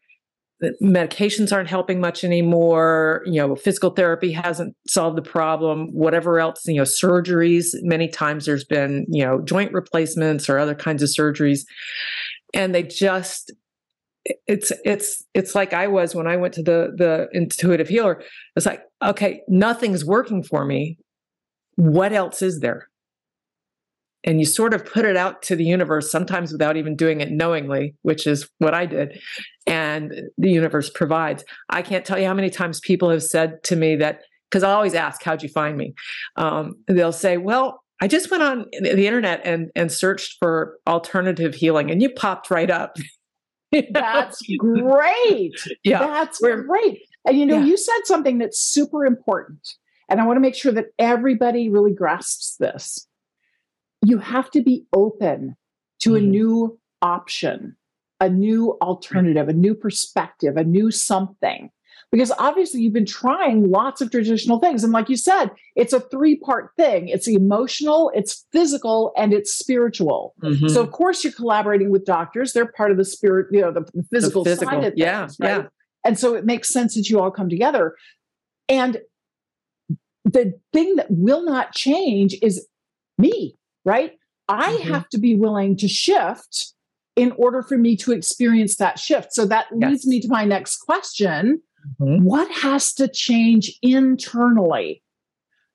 medications 0.82 1.52
aren't 1.52 1.70
helping 1.70 2.00
much 2.00 2.24
anymore. 2.24 3.24
You 3.26 3.42
know 3.42 3.56
physical 3.56 3.90
therapy 3.92 4.32
hasn't 4.32 4.76
solved 4.88 5.18
the 5.18 5.22
problem. 5.22 5.90
Whatever 5.92 6.40
else 6.40 6.66
you 6.66 6.76
know 6.76 6.84
surgeries 6.84 7.74
many 7.82 8.08
times 8.08 8.46
there's 8.46 8.64
been 8.64 9.06
you 9.10 9.26
know 9.26 9.42
joint 9.42 9.74
replacements 9.74 10.50
or 10.50 10.58
other 10.58 10.76
kinds 10.76 11.02
of 11.02 11.10
surgeries. 11.10 11.62
And 12.54 12.76
they 12.76 12.84
just 12.84 13.52
it's 14.46 14.72
it's 14.86 15.26
it's 15.34 15.56
like 15.56 15.74
i 15.74 15.88
was 15.88 16.14
when 16.14 16.28
i 16.28 16.38
went 16.38 16.54
to 16.54 16.62
the 16.62 16.94
the 16.96 17.28
intuitive 17.34 17.88
healer. 17.88 18.22
It's 18.56 18.66
like 18.66 18.84
okay 19.02 19.42
nothing's 19.48 20.06
working 20.06 20.44
for 20.44 20.66
me. 20.66 21.00
What 21.76 22.14
else 22.14 22.44
is 22.44 22.60
there 22.60 22.91
and 24.24 24.40
you 24.40 24.46
sort 24.46 24.74
of 24.74 24.86
put 24.86 25.06
it 25.06 25.18
out 25.18 25.42
to 25.42 25.56
the 25.56 25.64
universe 25.64 26.12
sometimes 26.12 26.52
without 26.52 26.78
even 26.78 26.96
doing 26.96 27.22
it 27.22 27.32
knowingly 27.32 27.96
which 28.02 28.28
is 28.28 28.50
what 28.60 28.74
i 28.74 28.86
did 28.86 29.20
and 29.68 30.14
the 30.38 30.50
universe 30.50 30.90
provides 30.90 31.44
i 31.70 31.82
can't 31.82 32.06
tell 32.06 32.20
you 32.20 32.26
how 32.26 32.34
many 32.34 32.50
times 32.50 32.80
people 32.80 33.10
have 33.10 33.24
said 33.24 33.64
to 33.64 33.76
me 33.76 33.96
that 33.96 34.22
because 34.50 34.64
i 34.64 34.72
always 34.72 34.94
ask 34.94 35.24
how'd 35.24 35.44
you 35.44 35.50
find 35.50 35.78
me 35.78 35.94
um, 36.36 36.76
they'll 36.88 37.12
say 37.12 37.38
well 37.38 37.82
I 38.02 38.08
just 38.08 38.32
went 38.32 38.42
on 38.42 38.66
the 38.82 39.06
internet 39.06 39.42
and 39.46 39.70
and 39.76 39.92
searched 39.92 40.38
for 40.40 40.80
alternative 40.88 41.54
healing, 41.54 41.92
and 41.92 42.02
you 42.02 42.10
popped 42.10 42.50
right 42.50 42.70
up. 42.70 42.98
That's 43.92 44.42
great. 44.58 45.54
Yeah, 45.86 46.06
that's 46.06 46.40
great. 46.40 47.00
And 47.26 47.38
you 47.38 47.46
know, 47.46 47.60
yeah. 47.60 47.64
you 47.64 47.78
said 47.78 48.02
something 48.04 48.38
that's 48.40 48.60
super 48.60 49.06
important, 49.06 49.66
and 50.10 50.20
I 50.20 50.26
want 50.26 50.36
to 50.36 50.42
make 50.42 50.56
sure 50.56 50.74
that 50.74 50.88
everybody 51.00 51.70
really 51.70 51.94
grasps 51.94 52.58
this. 52.60 53.08
You 54.06 54.18
have 54.20 54.50
to 54.52 54.62
be 54.62 54.86
open 54.94 55.56
to 56.02 56.12
mm. 56.12 56.16
a 56.16 56.20
mm-hmm. 56.20 56.32
new 56.32 56.80
option, 57.02 57.76
a 58.20 58.30
new 58.30 58.78
alternative, 58.82 59.50
a 59.50 59.54
new 59.54 59.76
perspective, 59.76 60.58
a 60.58 60.64
new 60.64 60.92
something 60.92 61.72
because 62.12 62.32
obviously 62.38 62.82
you've 62.82 62.94
been 62.94 63.06
trying 63.06 63.72
lots 63.72 64.02
of 64.02 64.12
traditional 64.12 64.60
things. 64.60 64.84
And 64.84 64.92
like 64.92 65.08
you 65.08 65.16
said, 65.16 65.52
it's 65.76 65.94
a 65.94 66.00
three 66.00 66.36
part 66.36 66.72
thing 66.76 67.08
it's 67.08 67.28
emotional, 67.28 68.12
it's 68.14 68.46
physical, 68.52 69.14
and 69.16 69.34
it's 69.34 69.52
spiritual. 69.52 70.36
Mm-hmm. 70.44 70.68
So, 70.68 70.82
of 70.82 70.92
course, 70.92 71.24
you're 71.24 71.34
collaborating 71.34 71.90
with 71.90 72.06
doctors. 72.06 72.54
They're 72.54 72.72
part 72.72 72.92
of 72.92 72.98
the 72.98 73.06
spirit, 73.06 73.48
you 73.52 73.62
know, 73.62 73.72
the, 73.72 73.82
the 73.94 74.04
physical, 74.04 74.44
the 74.44 74.52
physical. 74.52 74.72
side 74.72 74.84
of 74.84 74.94
yeah, 74.98 75.22
things. 75.22 75.38
Right? 75.40 75.50
Yeah. 75.50 75.68
And 76.04 76.20
so 76.20 76.36
it 76.36 76.46
makes 76.46 76.70
sense 76.70 76.96
that 76.96 77.10
you 77.10 77.20
all 77.20 77.32
come 77.32 77.48
together. 77.48 77.96
And 78.68 78.98
the 80.26 80.54
thing 80.74 80.96
that 80.98 81.08
will 81.10 81.46
not 81.46 81.74
change 81.74 82.36
is 82.42 82.68
me, 83.18 83.56
right? 83.86 84.14
I 84.48 84.74
mm-hmm. 84.74 84.92
have 84.92 85.10
to 85.10 85.20
be 85.20 85.36
willing 85.36 85.78
to 85.78 85.88
shift 85.88 86.74
in 87.16 87.34
order 87.34 87.62
for 87.62 87.78
me 87.78 87.96
to 87.98 88.12
experience 88.12 88.78
that 88.78 89.00
shift. 89.00 89.34
So 89.34 89.46
that 89.46 89.68
yes. 89.78 89.90
leads 89.90 90.08
me 90.08 90.22
to 90.22 90.28
my 90.30 90.46
next 90.46 90.78
question 90.78 91.62
Mm-hmm. 92.00 92.24
What 92.24 92.52
has 92.52 92.94
to 92.96 93.08
change 93.08 93.78
internally 93.82 95.04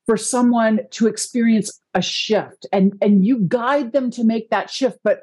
for 0.06 0.16
someone 0.16 0.80
to 0.92 1.06
experience 1.06 1.80
a 1.94 2.02
shift? 2.02 2.66
And, 2.72 2.94
and 3.00 3.24
you 3.24 3.40
guide 3.40 3.92
them 3.92 4.10
to 4.12 4.24
make 4.24 4.50
that 4.50 4.70
shift. 4.70 4.98
But 5.02 5.20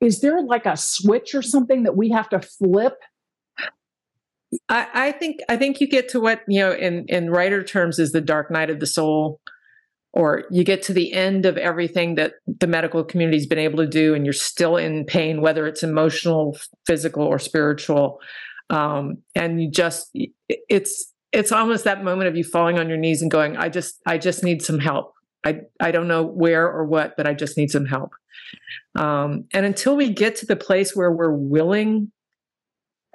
is 0.00 0.20
there 0.20 0.42
like 0.42 0.66
a 0.66 0.76
switch 0.76 1.34
or 1.34 1.42
something 1.42 1.84
that 1.84 1.96
we 1.96 2.10
have 2.10 2.28
to 2.30 2.40
flip? 2.40 2.94
I, 4.68 4.88
I 4.92 5.12
think 5.12 5.40
I 5.48 5.56
think 5.56 5.80
you 5.80 5.88
get 5.88 6.10
to 6.10 6.20
what 6.20 6.42
you 6.46 6.60
know 6.60 6.72
in 6.72 7.06
in 7.08 7.30
writer 7.30 7.64
terms 7.64 7.98
is 7.98 8.12
the 8.12 8.20
dark 8.20 8.50
night 8.50 8.68
of 8.68 8.80
the 8.80 8.86
soul, 8.86 9.40
or 10.12 10.44
you 10.50 10.62
get 10.64 10.82
to 10.82 10.92
the 10.92 11.12
end 11.12 11.46
of 11.46 11.56
everything 11.56 12.16
that 12.16 12.34
the 12.46 12.66
medical 12.66 13.02
community's 13.02 13.46
been 13.46 13.58
able 13.58 13.78
to 13.78 13.86
do, 13.86 14.14
and 14.14 14.26
you're 14.26 14.32
still 14.32 14.76
in 14.76 15.04
pain, 15.04 15.40
whether 15.40 15.66
it's 15.66 15.82
emotional, 15.82 16.58
physical, 16.86 17.22
or 17.22 17.38
spiritual 17.38 18.20
um, 18.72 19.18
and 19.34 19.62
you 19.62 19.70
just 19.70 20.10
it's 20.48 21.12
it's 21.30 21.52
almost 21.52 21.84
that 21.84 22.02
moment 22.02 22.28
of 22.28 22.36
you 22.36 22.42
falling 22.42 22.78
on 22.78 22.88
your 22.88 22.98
knees 22.98 23.22
and 23.22 23.30
going 23.30 23.56
i 23.56 23.68
just 23.68 24.00
i 24.06 24.18
just 24.18 24.42
need 24.42 24.62
some 24.62 24.78
help. 24.78 25.12
I 25.44 25.60
i 25.80 25.90
don't 25.90 26.08
know 26.08 26.24
where 26.24 26.66
or 26.66 26.84
what 26.84 27.14
but 27.16 27.26
i 27.26 27.34
just 27.34 27.56
need 27.56 27.70
some 27.70 27.86
help. 27.86 28.10
Um, 28.94 29.44
and 29.52 29.64
until 29.64 29.96
we 29.96 30.10
get 30.10 30.36
to 30.36 30.46
the 30.46 30.56
place 30.56 30.96
where 30.96 31.12
we're 31.12 31.32
willing 31.32 32.10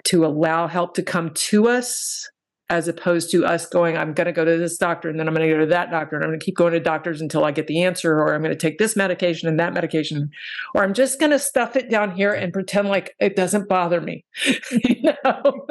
to 0.05 0.25
allow 0.25 0.67
help 0.67 0.93
to 0.95 1.03
come 1.03 1.31
to 1.33 1.67
us 1.67 2.29
as 2.69 2.87
opposed 2.89 3.31
to 3.31 3.45
us 3.45 3.65
going, 3.65 3.97
I'm 3.97 4.13
going 4.13 4.25
to 4.25 4.33
go 4.33 4.43
to 4.43 4.57
this 4.57 4.77
doctor 4.77 5.07
and 5.09 5.17
then 5.17 5.27
I'm 5.27 5.33
going 5.33 5.47
to 5.47 5.53
go 5.53 5.61
to 5.61 5.67
that 5.67 5.89
doctor 5.89 6.17
and 6.17 6.25
I'm 6.25 6.31
going 6.31 6.39
to 6.39 6.45
keep 6.45 6.57
going 6.57 6.73
to 6.73 6.79
doctors 6.81 7.21
until 7.21 7.45
I 7.45 7.51
get 7.51 7.67
the 7.67 7.83
answer, 7.83 8.19
or 8.19 8.33
I'm 8.33 8.41
going 8.41 8.53
to 8.53 8.59
take 8.59 8.77
this 8.77 8.95
medication 8.95 9.47
and 9.47 9.57
that 9.59 9.73
medication, 9.73 10.29
or 10.75 10.83
I'm 10.83 10.93
just 10.93 11.19
going 11.19 11.31
to 11.31 11.39
stuff 11.39 11.77
it 11.77 11.89
down 11.89 12.11
here 12.11 12.33
and 12.33 12.51
pretend 12.51 12.89
like 12.89 13.15
it 13.19 13.37
doesn't 13.37 13.69
bother 13.69 14.01
me. 14.01 14.25
you 14.71 15.13
know? 15.23 15.67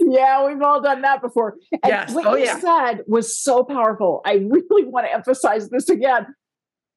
yeah, 0.00 0.46
we've 0.46 0.60
all 0.60 0.82
done 0.82 1.00
that 1.00 1.22
before. 1.22 1.56
And 1.72 1.80
yes. 1.86 2.12
what 2.12 2.26
oh, 2.26 2.36
you 2.36 2.44
yeah. 2.44 2.58
said 2.58 3.00
was 3.06 3.38
so 3.38 3.64
powerful. 3.64 4.20
I 4.26 4.34
really 4.34 4.84
want 4.84 5.06
to 5.06 5.14
emphasize 5.14 5.70
this 5.70 5.88
again. 5.88 6.26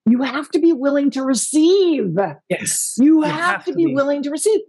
You 0.05 0.23
have 0.23 0.49
to 0.51 0.59
be 0.59 0.73
willing 0.73 1.09
to 1.11 1.23
receive. 1.23 2.17
Yes. 2.49 2.95
You, 2.97 3.17
you 3.17 3.21
have, 3.21 3.33
have, 3.33 3.65
to, 3.65 3.73
be, 3.73 3.85
be 3.85 3.93
willing 3.93 4.23
to 4.23 4.29
receive. 4.29 4.59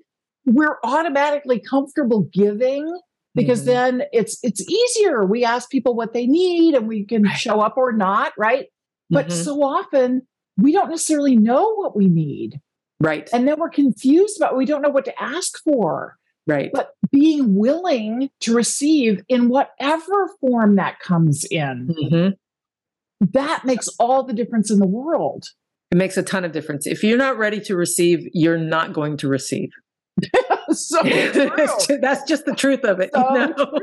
We're 0.45 0.79
automatically 0.85 1.61
comfortable 1.61 2.29
giving 2.33 2.87
because 3.35 3.61
mm-hmm. 3.61 3.71
then 3.71 4.03
it's 4.13 4.39
it's 4.43 4.61
easier. 4.61 5.25
We 5.25 5.45
ask 5.45 5.71
people 5.71 5.95
what 5.95 6.13
they 6.13 6.27
need 6.27 6.75
and 6.75 6.89
we 6.89 7.05
can 7.05 7.23
right. 7.23 7.37
show 7.37 7.61
up 7.61 7.77
or 7.77 7.93
not 7.93 8.33
right? 8.39 8.67
But 9.11 9.27
mm-hmm. 9.27 9.43
so 9.43 9.63
often 9.63 10.23
we 10.57 10.73
don't 10.73 10.91
necessarily 10.91 11.37
know 11.37 11.75
what 11.75 11.97
we 11.97 12.07
need. 12.07 12.61
Right. 13.01 13.29
And 13.33 13.49
then 13.49 13.59
we're 13.59 13.71
confused 13.71 14.37
about 14.39 14.57
we 14.57 14.67
don't 14.67 14.83
know 14.83 14.91
what 14.91 15.07
to 15.07 15.23
ask 15.23 15.59
for. 15.65 16.17
Right. 16.47 16.71
But 16.73 16.91
being 17.11 17.55
willing 17.55 18.31
to 18.41 18.55
receive 18.55 19.23
in 19.29 19.49
whatever 19.49 20.29
form 20.41 20.77
that 20.77 20.99
comes 21.01 21.45
in 21.51 21.95
mm-hmm. 21.95 23.27
that 23.33 23.65
makes 23.65 23.89
all 23.99 24.25
the 24.25 24.33
difference 24.33 24.71
in 24.71 24.79
the 24.79 24.87
world. 24.87 25.45
It 25.91 25.99
makes 25.99 26.17
a 26.17 26.23
ton 26.23 26.45
of 26.45 26.53
difference. 26.53 26.87
If 26.87 27.03
you're 27.03 27.19
not 27.19 27.39
ready 27.39 27.61
to 27.61 27.77
receive 27.77 28.29
you're 28.33 28.59
not 28.59 28.93
going 28.93 29.17
to 29.19 29.29
receive 29.29 29.71
so 30.71 31.03
that's 31.03 32.25
just 32.25 32.45
the 32.45 32.55
truth 32.57 32.85
of 32.85 33.01
it. 33.01 33.11
So 33.15 33.35
you 33.35 33.47
know? 33.47 33.79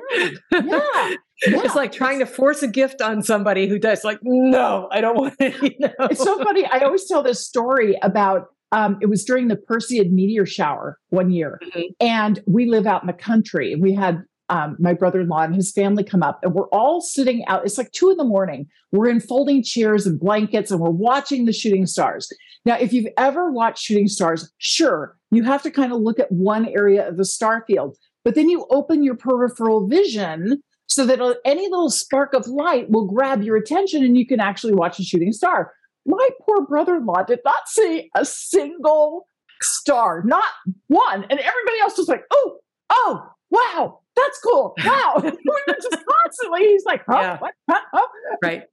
yeah. 0.51 0.59
yeah. 0.61 1.15
It's 1.41 1.75
like 1.75 1.91
trying 1.91 2.19
to 2.19 2.25
force 2.25 2.63
a 2.63 2.67
gift 2.67 3.01
on 3.01 3.21
somebody 3.21 3.67
who 3.67 3.79
does 3.79 4.03
like, 4.03 4.19
no, 4.23 4.87
I 4.91 5.01
don't 5.01 5.15
want 5.15 5.35
it. 5.39 5.55
You 5.61 5.87
know? 5.87 6.07
It's 6.07 6.23
so 6.23 6.43
funny. 6.43 6.65
I 6.65 6.79
always 6.79 7.07
tell 7.07 7.23
this 7.23 7.45
story 7.45 7.97
about 8.01 8.47
um, 8.71 8.97
it 9.01 9.05
was 9.05 9.23
during 9.23 9.47
the 9.47 9.55
Perseid 9.55 10.11
meteor 10.11 10.45
shower 10.45 10.99
one 11.09 11.31
year, 11.31 11.59
mm-hmm. 11.63 11.81
and 12.01 12.41
we 12.47 12.65
live 12.65 12.85
out 12.85 13.01
in 13.01 13.07
the 13.07 13.13
country. 13.13 13.75
We 13.75 13.93
had 13.93 14.23
um, 14.49 14.77
my 14.79 14.93
brother-in-law 14.93 15.43
and 15.43 15.55
his 15.55 15.71
family 15.71 16.03
come 16.03 16.23
up, 16.23 16.39
and 16.43 16.53
we're 16.53 16.69
all 16.69 17.01
sitting 17.01 17.45
out. 17.47 17.65
It's 17.65 17.77
like 17.77 17.91
two 17.91 18.09
in 18.09 18.17
the 18.17 18.23
morning. 18.25 18.67
We're 18.91 19.09
in 19.09 19.19
folding 19.19 19.63
chairs 19.63 20.05
and 20.05 20.19
blankets, 20.19 20.71
and 20.71 20.79
we're 20.79 20.89
watching 20.89 21.45
the 21.45 21.53
shooting 21.53 21.85
stars. 21.85 22.29
Now, 22.65 22.77
if 22.77 22.91
you've 22.91 23.07
ever 23.17 23.51
watched 23.51 23.83
shooting 23.83 24.07
stars, 24.07 24.51
sure, 24.57 25.16
you 25.31 25.43
have 25.43 25.63
to 25.63 25.71
kind 25.71 25.91
of 25.91 25.99
look 26.01 26.19
at 26.19 26.31
one 26.31 26.67
area 26.67 27.07
of 27.07 27.17
the 27.17 27.25
star 27.25 27.63
field, 27.67 27.97
but 28.23 28.35
then 28.35 28.49
you 28.49 28.65
open 28.69 29.03
your 29.03 29.15
peripheral 29.15 29.87
vision 29.87 30.61
so 30.87 31.05
that 31.05 31.21
uh, 31.21 31.35
any 31.45 31.63
little 31.63 31.89
spark 31.89 32.33
of 32.33 32.47
light 32.47 32.89
will 32.89 33.05
grab 33.05 33.43
your 33.43 33.57
attention 33.57 34.03
and 34.03 34.17
you 34.17 34.25
can 34.25 34.39
actually 34.39 34.73
watch 34.73 34.99
a 34.99 35.03
shooting 35.03 35.33
star. 35.33 35.73
My 36.05 36.29
poor 36.41 36.65
brother 36.65 36.95
in 36.95 37.05
law 37.05 37.23
did 37.23 37.39
not 37.43 37.67
see 37.67 38.09
a 38.15 38.23
single 38.23 39.27
star, 39.61 40.23
not 40.25 40.45
one. 40.87 41.23
And 41.23 41.39
everybody 41.39 41.79
else 41.81 41.97
was 41.97 42.07
like, 42.07 42.23
oh, 42.31 42.59
oh, 42.89 43.27
wow, 43.49 43.99
that's 44.15 44.39
cool. 44.39 44.73
Wow. 44.85 45.15
we 45.23 45.29
were 45.29 45.75
just 45.81 46.05
constantly, 46.23 46.67
he's 46.67 46.85
like, 46.85 47.01
oh, 47.09 47.19
yeah. 47.19 47.37
what? 47.39 47.53
Oh. 47.93 48.07
Right 48.41 48.63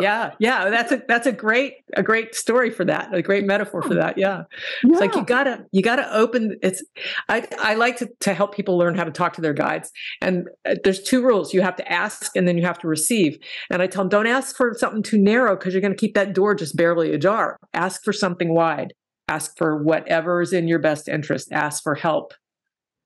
yeah 0.00 0.32
yeah 0.38 0.68
that's 0.68 0.92
a 0.92 1.02
that's 1.08 1.26
a 1.26 1.32
great 1.32 1.74
a 1.94 2.02
great 2.02 2.34
story 2.34 2.70
for 2.70 2.84
that 2.84 3.12
a 3.14 3.22
great 3.22 3.44
metaphor 3.44 3.82
for 3.82 3.94
that 3.94 4.18
yeah, 4.18 4.42
yeah. 4.84 4.90
it's 4.90 5.00
like 5.00 5.14
you 5.14 5.24
gotta 5.24 5.64
you 5.72 5.82
gotta 5.82 6.06
open 6.14 6.56
it's 6.62 6.82
i 7.28 7.46
i 7.60 7.74
like 7.74 7.96
to, 7.96 8.08
to 8.20 8.34
help 8.34 8.54
people 8.54 8.76
learn 8.76 8.94
how 8.94 9.04
to 9.04 9.10
talk 9.10 9.32
to 9.32 9.40
their 9.40 9.54
guides 9.54 9.90
and 10.20 10.46
uh, 10.66 10.74
there's 10.84 11.02
two 11.02 11.22
rules 11.22 11.54
you 11.54 11.62
have 11.62 11.76
to 11.76 11.90
ask 11.90 12.36
and 12.36 12.46
then 12.46 12.58
you 12.58 12.64
have 12.64 12.78
to 12.78 12.86
receive 12.86 13.38
and 13.70 13.80
i 13.80 13.86
tell 13.86 14.02
them 14.02 14.10
don't 14.10 14.26
ask 14.26 14.56
for 14.56 14.74
something 14.76 15.02
too 15.02 15.18
narrow 15.18 15.56
because 15.56 15.72
you're 15.72 15.80
going 15.80 15.92
to 15.92 15.98
keep 15.98 16.14
that 16.14 16.34
door 16.34 16.54
just 16.54 16.76
barely 16.76 17.14
ajar 17.14 17.58
ask 17.72 18.02
for 18.04 18.12
something 18.12 18.54
wide 18.54 18.92
ask 19.28 19.56
for 19.56 19.82
whatever 19.82 20.42
is 20.42 20.52
in 20.52 20.68
your 20.68 20.78
best 20.78 21.08
interest 21.08 21.50
ask 21.52 21.82
for 21.82 21.94
help 21.94 22.34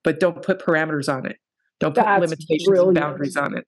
but 0.02 0.18
don't 0.18 0.42
put 0.42 0.60
parameters 0.60 1.12
on 1.12 1.26
it 1.26 1.36
don't 1.78 1.94
put 1.94 2.04
that's 2.04 2.20
limitations 2.20 2.66
brilliant. 2.66 2.96
and 2.98 3.04
boundaries 3.04 3.36
on 3.36 3.56
it 3.56 3.66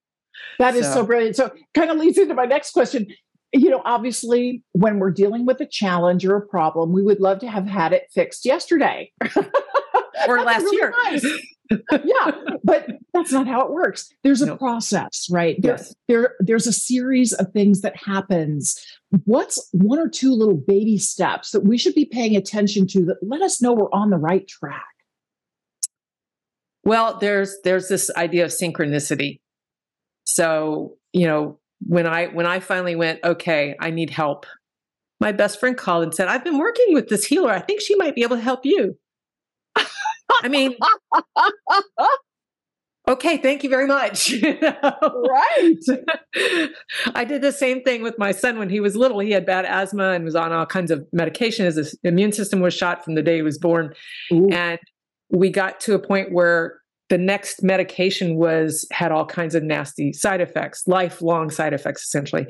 that 0.59 0.75
is 0.75 0.85
so. 0.85 0.93
so 0.93 1.05
brilliant. 1.05 1.35
So, 1.35 1.51
kind 1.73 1.91
of 1.91 1.97
leads 1.97 2.17
into 2.17 2.33
my 2.33 2.45
next 2.45 2.71
question. 2.71 3.07
You 3.53 3.69
know, 3.69 3.81
obviously, 3.85 4.63
when 4.73 4.99
we're 4.99 5.11
dealing 5.11 5.45
with 5.45 5.61
a 5.61 5.65
challenge 5.65 6.25
or 6.25 6.35
a 6.35 6.45
problem, 6.45 6.91
we 6.91 7.01
would 7.01 7.19
love 7.19 7.39
to 7.39 7.47
have 7.47 7.67
had 7.67 7.93
it 7.93 8.07
fixed 8.13 8.45
yesterday 8.45 9.11
or 10.27 10.41
last 10.41 10.63
really 10.63 10.77
year. 10.77 10.93
Nice. 11.03 11.25
yeah, 12.03 12.31
but 12.63 12.87
that's 13.13 13.31
not 13.31 13.47
how 13.47 13.61
it 13.61 13.71
works. 13.71 14.11
There's 14.23 14.41
a 14.41 14.55
process, 14.55 15.27
right? 15.31 15.59
There, 15.61 15.71
yes. 15.71 15.95
there, 16.07 16.35
there's 16.39 16.67
a 16.67 16.73
series 16.73 17.33
of 17.33 17.51
things 17.53 17.81
that 17.81 17.95
happens. 17.95 18.79
What's 19.23 19.67
one 19.71 19.99
or 19.99 20.09
two 20.09 20.33
little 20.33 20.57
baby 20.57 20.97
steps 20.97 21.51
that 21.51 21.61
we 21.61 21.77
should 21.77 21.95
be 21.95 22.05
paying 22.05 22.35
attention 22.35 22.87
to 22.87 23.05
that 23.05 23.17
let 23.21 23.41
us 23.41 23.61
know 23.61 23.73
we're 23.73 23.91
on 23.91 24.09
the 24.09 24.17
right 24.17 24.47
track? 24.47 24.83
Well, 26.83 27.17
there's 27.19 27.57
there's 27.63 27.87
this 27.87 28.11
idea 28.15 28.45
of 28.45 28.51
synchronicity. 28.51 29.39
So, 30.25 30.97
you 31.13 31.27
know, 31.27 31.59
when 31.87 32.07
I 32.07 32.27
when 32.27 32.45
I 32.45 32.59
finally 32.59 32.95
went, 32.95 33.19
okay, 33.23 33.75
I 33.79 33.91
need 33.91 34.09
help. 34.09 34.45
My 35.21 35.31
best 35.31 35.59
friend 35.59 35.77
called 35.77 36.03
and 36.03 36.13
said, 36.13 36.27
"I've 36.27 36.43
been 36.43 36.57
working 36.57 36.93
with 36.93 37.07
this 37.07 37.25
healer. 37.25 37.51
I 37.51 37.59
think 37.59 37.81
she 37.81 37.95
might 37.95 38.15
be 38.15 38.23
able 38.23 38.35
to 38.35 38.41
help 38.41 38.65
you." 38.65 38.97
I 40.43 40.47
mean, 40.47 40.75
okay, 43.07 43.37
thank 43.37 43.63
you 43.63 43.69
very 43.69 43.87
much. 43.87 44.33
Right. 44.43 45.77
I 47.13 47.25
did 47.25 47.41
the 47.41 47.51
same 47.51 47.81
thing 47.83 48.01
with 48.01 48.17
my 48.17 48.31
son 48.31 48.57
when 48.57 48.69
he 48.69 48.79
was 48.79 48.95
little. 48.95 49.19
He 49.19 49.31
had 49.31 49.45
bad 49.45 49.65
asthma 49.65 50.11
and 50.11 50.23
was 50.23 50.35
on 50.35 50.51
all 50.51 50.65
kinds 50.65 50.91
of 50.91 51.05
medication. 51.11 51.65
His 51.65 51.97
immune 52.03 52.31
system 52.31 52.59
was 52.61 52.73
shot 52.73 53.03
from 53.03 53.15
the 53.15 53.21
day 53.21 53.37
he 53.37 53.41
was 53.41 53.57
born. 53.57 53.93
Ooh. 54.31 54.49
And 54.49 54.79
we 55.29 55.49
got 55.49 55.79
to 55.81 55.93
a 55.93 55.99
point 55.99 56.31
where 56.31 56.79
the 57.09 57.17
next 57.17 57.61
medication 57.61 58.35
was 58.35 58.87
had 58.91 59.11
all 59.11 59.25
kinds 59.25 59.55
of 59.55 59.63
nasty 59.63 60.11
side 60.11 60.41
effects 60.41 60.87
lifelong 60.87 61.49
side 61.49 61.73
effects 61.73 62.03
essentially 62.03 62.45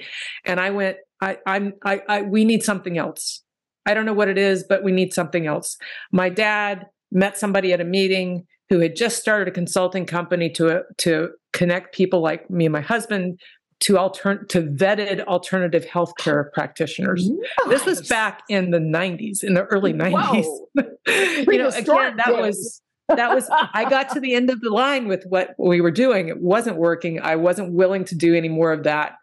and 0.45 0.59
i 0.59 0.69
went 0.69 0.97
I, 1.21 1.37
I'm, 1.45 1.73
I, 1.83 2.01
I, 2.07 2.21
we 2.21 2.45
need 2.45 2.63
something 2.63 2.97
else. 2.97 3.41
I 3.85 3.93
don't 3.93 4.05
know 4.05 4.13
what 4.13 4.27
it 4.27 4.37
is, 4.37 4.63
but 4.67 4.83
we 4.83 4.91
need 4.91 5.13
something 5.13 5.47
else. 5.47 5.77
My 6.11 6.29
dad 6.29 6.85
met 7.11 7.37
somebody 7.37 7.71
at 7.73 7.81
a 7.81 7.85
meeting 7.85 8.45
who 8.69 8.79
had 8.79 8.95
just 8.95 9.19
started 9.19 9.47
a 9.47 9.51
consulting 9.51 10.05
company 10.05 10.49
to 10.51 10.81
to 10.97 11.29
connect 11.53 11.93
people 11.93 12.19
like 12.19 12.49
me 12.49 12.65
and 12.65 12.73
my 12.73 12.81
husband 12.81 13.39
to 13.81 13.93
altern 13.93 14.47
to 14.49 14.63
vetted 14.63 15.23
alternative 15.25 15.85
healthcare 15.85 16.51
practitioners. 16.53 17.29
Nice. 17.29 17.67
This 17.67 17.85
was 17.85 18.07
back 18.07 18.41
in 18.49 18.71
the 18.71 18.79
90s, 18.79 19.43
in 19.43 19.53
the 19.53 19.65
early 19.65 19.93
90s. 19.93 20.45
you 21.47 21.57
know, 21.57 21.69
again, 21.69 22.17
that 22.17 22.35
was 22.35 22.81
that 23.09 23.33
was 23.33 23.49
I 23.51 23.89
got 23.89 24.09
to 24.09 24.19
the 24.19 24.33
end 24.33 24.49
of 24.49 24.61
the 24.61 24.69
line 24.69 25.07
with 25.07 25.23
what 25.27 25.55
we 25.57 25.81
were 25.81 25.91
doing. 25.91 26.27
It 26.27 26.41
wasn't 26.41 26.77
working. 26.77 27.21
I 27.21 27.35
wasn't 27.35 27.73
willing 27.73 28.05
to 28.05 28.15
do 28.15 28.35
any 28.35 28.49
more 28.49 28.71
of 28.71 28.83
that, 28.83 29.13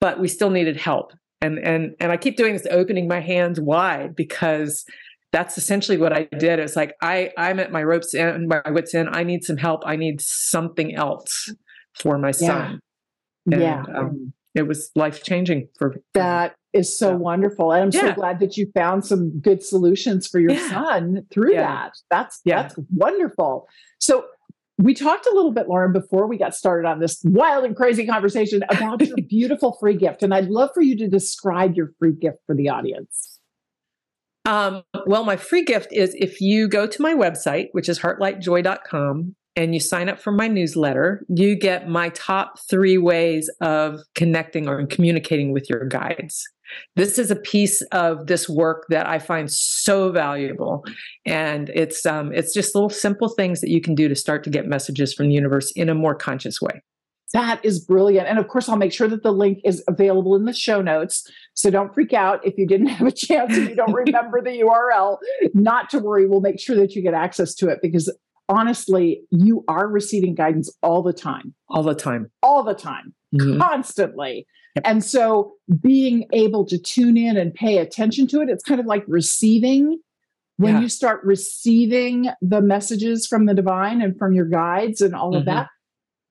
but 0.00 0.20
we 0.20 0.28
still 0.28 0.50
needed 0.50 0.76
help. 0.76 1.12
And 1.40 1.58
and 1.58 1.94
and 2.00 2.12
I 2.12 2.16
keep 2.16 2.36
doing 2.36 2.54
this, 2.54 2.66
opening 2.70 3.06
my 3.06 3.20
hands 3.20 3.60
wide 3.60 4.16
because 4.16 4.84
that's 5.32 5.58
essentially 5.58 5.98
what 5.98 6.12
I 6.12 6.24
did. 6.38 6.58
It's 6.58 6.76
like 6.76 6.94
I 7.02 7.32
I'm 7.36 7.60
at 7.60 7.72
my 7.72 7.82
ropes 7.82 8.14
end 8.14 8.48
my 8.48 8.62
wits 8.70 8.94
end. 8.94 9.10
I 9.12 9.24
need 9.24 9.44
some 9.44 9.58
help. 9.58 9.82
I 9.84 9.96
need 9.96 10.20
something 10.20 10.94
else 10.94 11.52
for 11.94 12.18
my 12.18 12.30
son. 12.30 12.80
Yeah. 13.46 13.54
And, 13.54 13.62
yeah. 13.62 13.82
Um, 13.94 14.32
it 14.54 14.62
was 14.62 14.90
life 14.94 15.22
changing 15.24 15.68
for 15.76 15.96
that 16.14 16.54
is 16.74 16.96
so 16.96 17.10
yeah. 17.10 17.16
wonderful. 17.16 17.72
And 17.72 17.84
I'm 17.84 17.90
yeah. 17.92 18.10
so 18.10 18.14
glad 18.14 18.40
that 18.40 18.56
you 18.56 18.70
found 18.74 19.06
some 19.06 19.38
good 19.40 19.62
solutions 19.62 20.26
for 20.26 20.40
your 20.40 20.52
yeah. 20.52 20.68
son 20.68 21.26
through 21.32 21.54
that. 21.54 21.92
That's 22.10 22.40
that's 22.44 22.74
wonderful. 22.92 23.68
So 24.00 24.26
we 24.76 24.92
talked 24.92 25.26
a 25.26 25.34
little 25.34 25.52
bit, 25.52 25.68
Laurin, 25.68 25.92
before 25.92 26.26
we 26.26 26.36
got 26.36 26.54
started 26.54 26.86
on 26.86 26.98
this 26.98 27.22
wild 27.24 27.64
and 27.64 27.76
crazy 27.76 28.06
conversation 28.06 28.62
about 28.68 29.00
your 29.00 29.16
beautiful 29.28 29.76
free 29.78 29.96
gift. 29.96 30.22
And 30.22 30.34
I'd 30.34 30.48
love 30.48 30.70
for 30.74 30.82
you 30.82 30.96
to 30.98 31.08
describe 31.08 31.76
your 31.76 31.92
free 32.00 32.12
gift 32.12 32.38
for 32.46 32.56
the 32.56 32.68
audience. 32.68 33.38
Um, 34.46 34.82
well, 35.06 35.24
my 35.24 35.36
free 35.36 35.62
gift 35.62 35.92
is 35.92 36.14
if 36.18 36.40
you 36.40 36.68
go 36.68 36.86
to 36.86 37.02
my 37.02 37.14
website, 37.14 37.68
which 37.72 37.88
is 37.88 38.00
heartlightjoy.com, 38.00 39.36
and 39.56 39.72
you 39.72 39.80
sign 39.80 40.08
up 40.08 40.18
for 40.18 40.32
my 40.32 40.48
newsletter, 40.48 41.24
you 41.28 41.54
get 41.54 41.88
my 41.88 42.08
top 42.10 42.58
three 42.68 42.98
ways 42.98 43.48
of 43.60 44.00
connecting 44.16 44.68
or 44.68 44.84
communicating 44.86 45.52
with 45.52 45.70
your 45.70 45.86
guides. 45.86 46.44
This 46.96 47.18
is 47.18 47.30
a 47.30 47.36
piece 47.36 47.82
of 47.92 48.26
this 48.26 48.48
work 48.48 48.86
that 48.88 49.06
I 49.06 49.18
find 49.18 49.50
so 49.50 50.10
valuable, 50.10 50.84
and 51.24 51.70
it's 51.70 52.06
um, 52.06 52.32
it's 52.32 52.54
just 52.54 52.74
little 52.74 52.90
simple 52.90 53.28
things 53.28 53.60
that 53.60 53.70
you 53.70 53.80
can 53.80 53.94
do 53.94 54.08
to 54.08 54.14
start 54.14 54.44
to 54.44 54.50
get 54.50 54.66
messages 54.66 55.14
from 55.14 55.28
the 55.28 55.34
universe 55.34 55.72
in 55.72 55.88
a 55.88 55.94
more 55.94 56.14
conscious 56.14 56.60
way. 56.60 56.82
That 57.34 57.64
is 57.64 57.80
brilliant. 57.80 58.28
And 58.28 58.38
of 58.38 58.46
course, 58.46 58.68
I'll 58.68 58.76
make 58.76 58.92
sure 58.92 59.08
that 59.08 59.24
the 59.24 59.32
link 59.32 59.58
is 59.64 59.82
available 59.88 60.36
in 60.36 60.44
the 60.44 60.52
show 60.52 60.80
notes. 60.80 61.28
So 61.54 61.68
don't 61.68 61.92
freak 61.92 62.12
out 62.12 62.46
if 62.46 62.56
you 62.56 62.64
didn't 62.64 62.86
have 62.98 63.08
a 63.08 63.12
chance 63.12 63.56
and 63.56 63.68
you 63.68 63.74
don't 63.74 63.92
remember 64.06 64.40
the 64.40 64.60
URL. 64.60 65.18
Not 65.52 65.90
to 65.90 65.98
worry, 65.98 66.26
we'll 66.26 66.40
make 66.40 66.60
sure 66.60 66.76
that 66.76 66.94
you 66.94 67.02
get 67.02 67.12
access 67.12 67.54
to 67.56 67.68
it 67.68 67.80
because 67.82 68.16
honestly, 68.48 69.22
you 69.30 69.64
are 69.66 69.88
receiving 69.88 70.36
guidance 70.36 70.72
all 70.80 71.02
the 71.02 71.12
time. 71.12 71.54
All 71.68 71.82
the 71.82 71.94
time. 71.94 72.30
All 72.40 72.62
the 72.62 72.74
time. 72.74 73.12
Mm-hmm. 73.34 73.60
Constantly. 73.60 74.46
Yep. 74.76 74.84
And 74.86 75.04
so 75.04 75.54
being 75.80 76.26
able 76.32 76.66
to 76.66 76.78
tune 76.78 77.16
in 77.16 77.36
and 77.36 77.54
pay 77.54 77.78
attention 77.78 78.26
to 78.28 78.40
it, 78.40 78.48
it's 78.48 78.64
kind 78.64 78.80
of 78.80 78.86
like 78.86 79.04
receiving. 79.06 80.00
When 80.56 80.74
yeah. 80.74 80.80
you 80.82 80.88
start 80.88 81.20
receiving 81.24 82.28
the 82.40 82.60
messages 82.60 83.26
from 83.26 83.46
the 83.46 83.54
divine 83.54 84.00
and 84.00 84.16
from 84.16 84.34
your 84.34 84.46
guides 84.46 85.00
and 85.00 85.14
all 85.14 85.30
mm-hmm. 85.30 85.40
of 85.40 85.44
that, 85.46 85.68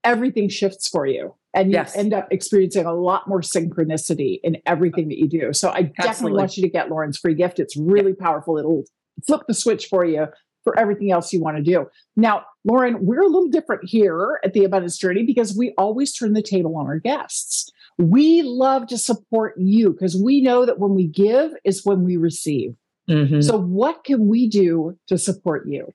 everything 0.04 0.48
shifts 0.48 0.88
for 0.88 1.06
you 1.06 1.36
and 1.54 1.72
you 1.72 1.78
yes. 1.78 1.96
end 1.96 2.14
up 2.14 2.28
experiencing 2.32 2.86
a 2.86 2.94
lot 2.94 3.28
more 3.28 3.42
synchronicity 3.42 4.40
in 4.44 4.58
everything 4.66 5.08
that 5.10 5.18
you 5.18 5.28
do. 5.28 5.54
So 5.54 5.70
I 5.70 5.72
Absolutely. 5.72 6.04
definitely 6.04 6.38
want 6.38 6.58
you 6.58 6.64
to 6.64 6.70
get 6.70 6.90
Laurin's 6.90 7.18
free 7.18 7.36
gift. 7.36 7.60
It's 7.60 7.78
really 7.78 8.14
powerful. 8.14 8.58
It'll 8.58 8.84
flip 9.26 9.42
the 9.48 9.54
switch 9.54 9.88
for 9.88 10.04
you 10.06 10.28
for 10.64 10.78
everything 10.80 11.12
else 11.12 11.32
you 11.34 11.42
want 11.42 11.58
to 11.58 11.64
do. 11.64 11.86
Now, 12.16 12.46
Laurin, 12.64 13.06
we're 13.06 13.22
a 13.22 13.28
little 13.28 13.50
different 13.50 13.82
here 13.84 14.40
at 14.44 14.54
the 14.54 14.64
Abundance 14.64 14.98
Journey 14.98 15.24
because 15.24 15.56
we 15.56 15.74
always 15.78 16.14
turn 16.14 16.34
the 16.34 16.42
table 16.42 16.76
on 16.78 16.88
our 16.88 17.00
guests. 17.00 17.70
We 17.98 18.42
love 18.42 18.88
to 18.88 18.98
support 18.98 19.56
you 19.58 19.92
because 19.92 20.16
we 20.16 20.42
know 20.42 20.66
that 20.66 20.80
when 20.80 20.96
we 20.96 21.08
give 21.08 21.52
is 21.64 21.86
when 21.86 22.04
we 22.04 22.18
receive. 22.18 22.76
Mm-hmm. 23.10 23.42
So, 23.42 23.58
what 23.58 24.04
can 24.04 24.28
we 24.28 24.48
do 24.48 24.98
to 25.08 25.18
support 25.18 25.68
you? 25.68 25.94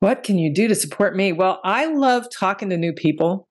What 0.00 0.24
can 0.24 0.36
you 0.36 0.52
do 0.52 0.66
to 0.66 0.74
support 0.74 1.14
me? 1.14 1.32
Well, 1.32 1.60
I 1.62 1.86
love 1.86 2.26
talking 2.36 2.70
to 2.70 2.76
new 2.76 2.92
people. 2.92 3.46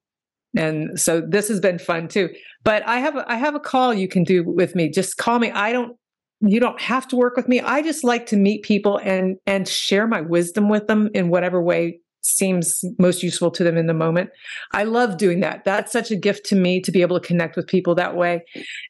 And 0.58 1.00
so 1.00 1.22
this 1.22 1.48
has 1.48 1.62
been 1.62 1.80
fun 1.80 2.10
too. 2.10 2.30
But 2.66 2.86
I 2.86 3.00
have 3.00 3.16
I 3.16 3.36
have 3.36 3.56
a 3.56 3.60
call 3.60 3.94
you 3.94 4.10
can 4.10 4.26
do 4.26 4.44
with 4.44 4.76
me. 4.76 4.90
Just 4.90 5.16
call 5.16 5.40
me. 5.40 5.50
I 5.50 5.72
don't 5.72 5.96
you 6.42 6.60
don't 6.60 6.82
have 6.82 7.08
to 7.08 7.16
work 7.16 7.38
with 7.38 7.48
me. 7.48 7.62
I 7.62 7.82
just 7.82 8.04
like 8.04 8.26
to 8.28 8.36
meet 8.36 8.64
people 8.64 9.00
and 9.02 9.38
and 9.46 9.66
share 9.66 10.08
my 10.08 10.20
wisdom 10.20 10.68
with 10.68 10.88
them 10.88 11.10
in 11.14 11.30
whatever 11.30 11.62
way 11.62 12.01
seems 12.22 12.84
most 13.00 13.24
useful 13.24 13.52
to 13.52 13.64
them 13.64 13.78
in 13.78 13.88
the 13.88 13.94
moment. 13.94 14.30
I 14.72 14.84
love 14.84 15.18
doing 15.18 15.40
that. 15.42 15.64
That's 15.66 15.92
such 15.92 16.12
a 16.12 16.16
gift 16.16 16.46
to 16.48 16.56
me 16.56 16.82
to 16.82 16.92
be 16.92 17.02
able 17.02 17.20
to 17.20 17.26
connect 17.26 17.56
with 17.56 17.68
people 17.68 17.96
that 17.96 18.16
way. 18.16 18.46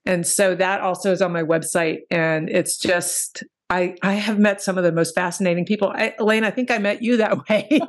And 0.06 0.26
so 0.28 0.56
that 0.56 0.82
also 0.82 1.12
is 1.12 1.22
on 1.22 1.32
my 1.32 1.44
website 1.44 2.00
and 2.10 2.50
it's 2.50 2.78
just 2.78 3.44
I, 3.72 3.96
I 4.02 4.16
have 4.16 4.38
met 4.38 4.62
some 4.62 4.78
of 4.78 4.84
the 4.84 4.92
most 4.92 5.16
fascinating 5.16 5.66
people. 5.66 5.94
I, 5.96 6.14
Elaine, 6.20 6.44
I 6.44 6.52
think 6.52 6.70
I 6.70 6.78
met 6.78 7.02
you 7.02 7.16
that 7.18 7.48
way. 7.50 7.80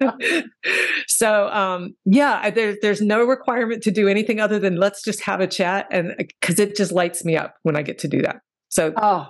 so, 0.00 0.42
so 1.06 1.48
um, 1.50 1.94
yeah, 2.04 2.50
there, 2.50 2.76
there's 2.82 3.00
no 3.00 3.24
requirement 3.24 3.84
to 3.84 3.92
do 3.92 4.08
anything 4.08 4.40
other 4.40 4.58
than 4.58 4.74
let's 4.74 5.04
just 5.04 5.20
have 5.20 5.40
a 5.40 5.46
chat, 5.46 5.86
and 5.92 6.14
because 6.18 6.58
uh, 6.58 6.64
it 6.64 6.76
just 6.76 6.90
lights 6.90 7.24
me 7.24 7.36
up 7.36 7.54
when 7.62 7.76
I 7.76 7.82
get 7.82 8.00
to 8.00 8.08
do 8.08 8.22
that. 8.22 8.40
So 8.70 8.92
oh, 8.96 9.28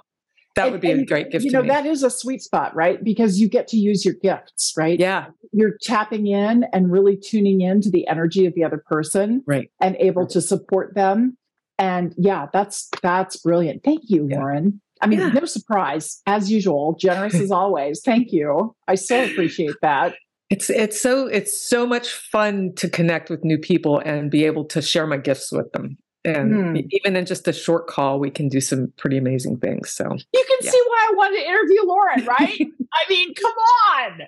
that 0.56 0.64
and, 0.64 0.72
would 0.72 0.80
be 0.80 0.90
a 0.90 1.04
great 1.04 1.30
gift. 1.30 1.44
You 1.44 1.50
know, 1.50 1.62
that 1.62 1.86
is 1.86 2.02
a 2.02 2.10
sweet 2.10 2.42
spot, 2.42 2.74
right? 2.74 3.02
Because 3.02 3.40
you 3.40 3.48
get 3.48 3.68
to 3.68 3.76
use 3.76 4.04
your 4.04 4.14
gifts, 4.22 4.72
right? 4.76 4.98
Yeah, 4.98 5.26
you're 5.52 5.76
tapping 5.82 6.26
in 6.26 6.64
and 6.72 6.90
really 6.90 7.16
tuning 7.16 7.60
in 7.60 7.80
to 7.82 7.90
the 7.90 8.06
energy 8.08 8.46
of 8.46 8.54
the 8.54 8.64
other 8.64 8.82
person, 8.86 9.42
right, 9.46 9.70
and 9.80 9.96
able 9.98 10.22
right. 10.22 10.30
to 10.30 10.40
support 10.40 10.94
them. 10.94 11.36
And 11.78 12.14
yeah, 12.16 12.46
that's 12.52 12.88
that's 13.02 13.36
brilliant. 13.36 13.82
Thank 13.82 14.02
you, 14.04 14.28
yeah. 14.30 14.38
Laurin. 14.38 14.80
I 15.00 15.06
mean, 15.06 15.18
yeah. 15.18 15.28
no 15.28 15.44
surprise, 15.44 16.22
as 16.26 16.50
usual, 16.50 16.96
generous 16.98 17.34
as 17.34 17.50
always. 17.50 18.00
Thank 18.04 18.32
you. 18.32 18.74
I 18.88 18.94
so 18.94 19.24
appreciate 19.30 19.74
that. 19.82 20.14
It's 20.50 20.70
it's 20.70 21.00
so 21.00 21.26
it's 21.26 21.68
so 21.68 21.86
much 21.86 22.08
fun 22.08 22.74
to 22.76 22.88
connect 22.88 23.28
with 23.28 23.44
new 23.44 23.58
people 23.58 23.98
and 23.98 24.30
be 24.30 24.44
able 24.44 24.64
to 24.66 24.82
share 24.82 25.06
my 25.06 25.16
gifts 25.16 25.50
with 25.50 25.72
them. 25.72 25.98
And 26.24 26.52
mm. 26.52 26.87
even 26.90 27.16
in 27.16 27.26
just 27.26 27.46
a 27.48 27.52
short 27.52 27.87
call, 27.87 28.18
we 28.18 28.30
can 28.30 28.48
do 28.48 28.60
some 28.60 28.92
pretty 28.96 29.18
amazing 29.18 29.58
things. 29.58 29.92
So 29.92 30.04
you 30.04 30.44
can 30.48 30.58
yeah. 30.62 30.70
see 30.70 30.82
why 30.87 31.08
I 31.10 31.14
wanted 31.16 31.38
to 31.40 31.46
interview 31.46 31.84
Laurin, 31.84 32.24
right? 32.24 32.60
I 32.94 33.10
mean, 33.10 33.34
come 33.34 33.52
on. 33.98 34.20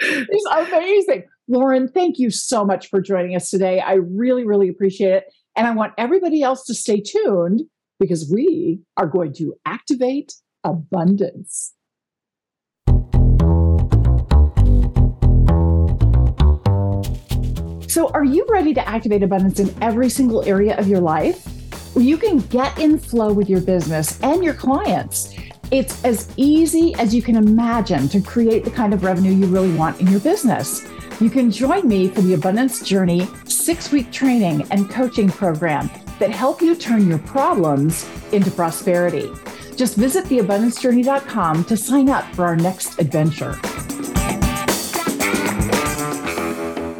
It's 0.00 0.72
amazing. 0.72 1.24
Laurin, 1.48 1.88
thank 1.88 2.18
you 2.18 2.30
so 2.30 2.64
much 2.64 2.88
for 2.88 3.00
joining 3.00 3.36
us 3.36 3.50
today. 3.50 3.80
I 3.80 3.94
really, 3.94 4.44
really 4.44 4.68
appreciate 4.68 5.12
it. 5.12 5.24
And 5.56 5.66
I 5.66 5.72
want 5.72 5.92
everybody 5.98 6.42
else 6.42 6.64
to 6.66 6.74
stay 6.74 7.00
tuned 7.00 7.62
because 7.98 8.30
we 8.32 8.80
are 8.96 9.06
going 9.06 9.32
to 9.34 9.54
activate 9.66 10.34
abundance. 10.64 11.74
So, 17.92 18.08
are 18.14 18.24
you 18.24 18.46
ready 18.48 18.72
to 18.72 18.88
activate 18.88 19.22
abundance 19.22 19.60
in 19.60 19.70
every 19.82 20.08
single 20.08 20.42
area 20.44 20.74
of 20.78 20.88
your 20.88 21.00
life? 21.00 21.46
You 21.94 22.16
can 22.16 22.38
get 22.38 22.78
in 22.78 22.98
flow 22.98 23.34
with 23.34 23.50
your 23.50 23.60
business 23.60 24.18
and 24.22 24.42
your 24.42 24.54
clients. 24.54 25.36
It's 25.70 26.02
as 26.02 26.32
easy 26.38 26.94
as 26.94 27.14
you 27.14 27.20
can 27.20 27.36
imagine 27.36 28.08
to 28.08 28.22
create 28.22 28.64
the 28.64 28.70
kind 28.70 28.94
of 28.94 29.04
revenue 29.04 29.32
you 29.32 29.44
really 29.44 29.74
want 29.74 30.00
in 30.00 30.06
your 30.06 30.20
business. 30.20 30.88
You 31.20 31.28
can 31.28 31.50
join 31.50 31.86
me 31.86 32.08
for 32.08 32.22
the 32.22 32.32
Abundance 32.32 32.82
Journey 32.82 33.28
six 33.44 33.92
week 33.92 34.10
training 34.10 34.66
and 34.70 34.88
coaching 34.88 35.28
program 35.28 35.90
that 36.18 36.30
help 36.30 36.62
you 36.62 36.74
turn 36.74 37.06
your 37.06 37.18
problems 37.18 38.08
into 38.32 38.50
prosperity. 38.50 39.30
Just 39.76 39.96
visit 39.96 40.24
theabundancejourney.com 40.24 41.64
to 41.66 41.76
sign 41.76 42.08
up 42.08 42.24
for 42.34 42.46
our 42.46 42.56
next 42.56 42.98
adventure. 42.98 43.60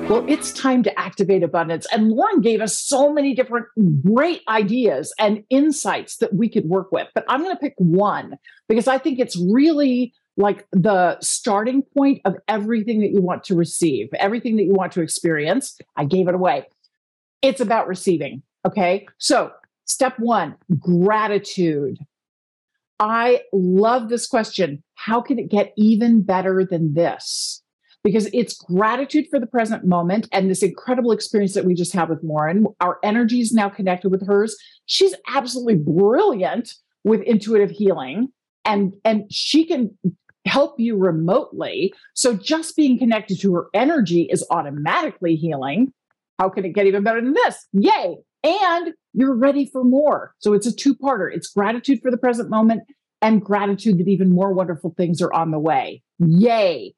Well, 0.08 0.26
it's 0.28 0.52
time 0.52 0.82
to 0.82 1.00
activate 1.00 1.42
abundance. 1.42 1.86
And 1.92 2.10
Laurin 2.10 2.40
gave 2.40 2.60
us 2.60 2.76
so 2.76 3.12
many 3.12 3.34
different 3.34 3.66
great 4.04 4.42
ideas 4.48 5.14
and 5.18 5.44
insights 5.48 6.16
that 6.18 6.34
we 6.34 6.48
could 6.48 6.66
work 6.66 6.92
with. 6.92 7.08
But 7.14 7.24
I'm 7.28 7.42
going 7.42 7.54
to 7.54 7.60
pick 7.60 7.74
one 7.78 8.36
because 8.68 8.88
I 8.88 8.98
think 8.98 9.18
it's 9.18 9.40
really 9.50 10.12
like 10.36 10.66
the 10.72 11.18
starting 11.20 11.82
point 11.96 12.20
of 12.24 12.36
everything 12.48 13.00
that 13.00 13.10
you 13.12 13.22
want 13.22 13.44
to 13.44 13.54
receive, 13.54 14.08
everything 14.18 14.56
that 14.56 14.64
you 14.64 14.74
want 14.74 14.92
to 14.92 15.02
experience. 15.02 15.78
I 15.96 16.04
gave 16.04 16.28
it 16.28 16.34
away. 16.34 16.66
It's 17.40 17.60
about 17.60 17.86
receiving. 17.86 18.42
Okay. 18.66 19.06
So, 19.18 19.52
step 19.86 20.18
one 20.18 20.56
gratitude. 20.78 21.98
I 22.98 23.42
love 23.52 24.08
this 24.08 24.26
question. 24.26 24.82
How 24.94 25.20
can 25.20 25.38
it 25.38 25.48
get 25.48 25.72
even 25.76 26.22
better 26.22 26.64
than 26.68 26.94
this? 26.94 27.61
Because 28.04 28.28
it's 28.32 28.54
gratitude 28.54 29.26
for 29.30 29.38
the 29.38 29.46
present 29.46 29.84
moment 29.84 30.28
and 30.32 30.50
this 30.50 30.62
incredible 30.62 31.12
experience 31.12 31.54
that 31.54 31.64
we 31.64 31.74
just 31.74 31.92
had 31.92 32.08
with 32.08 32.22
Laurin. 32.22 32.66
Our 32.80 32.98
energy 33.04 33.40
is 33.40 33.52
now 33.52 33.68
connected 33.68 34.10
with 34.10 34.26
hers. 34.26 34.56
She's 34.86 35.14
absolutely 35.28 35.76
brilliant 35.76 36.74
with 37.04 37.20
intuitive 37.22 37.70
healing 37.70 38.28
and 38.64 38.94
and 39.04 39.24
she 39.30 39.64
can 39.64 39.96
help 40.44 40.78
you 40.78 40.96
remotely. 40.96 41.94
So 42.14 42.34
just 42.34 42.76
being 42.76 42.98
connected 42.98 43.40
to 43.40 43.54
her 43.54 43.66
energy 43.74 44.22
is 44.22 44.44
automatically 44.50 45.36
healing. 45.36 45.92
How 46.38 46.48
can 46.48 46.64
it 46.64 46.74
get 46.74 46.86
even 46.86 47.04
better 47.04 47.20
than 47.20 47.34
this? 47.34 47.66
Yay. 47.72 48.16
And 48.42 48.94
you're 49.12 49.36
ready 49.36 49.66
for 49.66 49.84
more. 49.84 50.34
So 50.38 50.52
it's 50.52 50.66
a 50.66 50.74
two-parter. 50.74 51.32
It's 51.32 51.48
gratitude 51.48 52.00
for 52.02 52.10
the 52.10 52.16
present 52.16 52.50
moment 52.50 52.82
and 53.20 53.40
gratitude 53.40 53.98
that 53.98 54.08
even 54.08 54.30
more 54.30 54.52
wonderful 54.52 54.92
things 54.96 55.22
are 55.22 55.32
on 55.32 55.52
the 55.52 55.60
way. 55.60 56.02
Yay. 56.18 56.94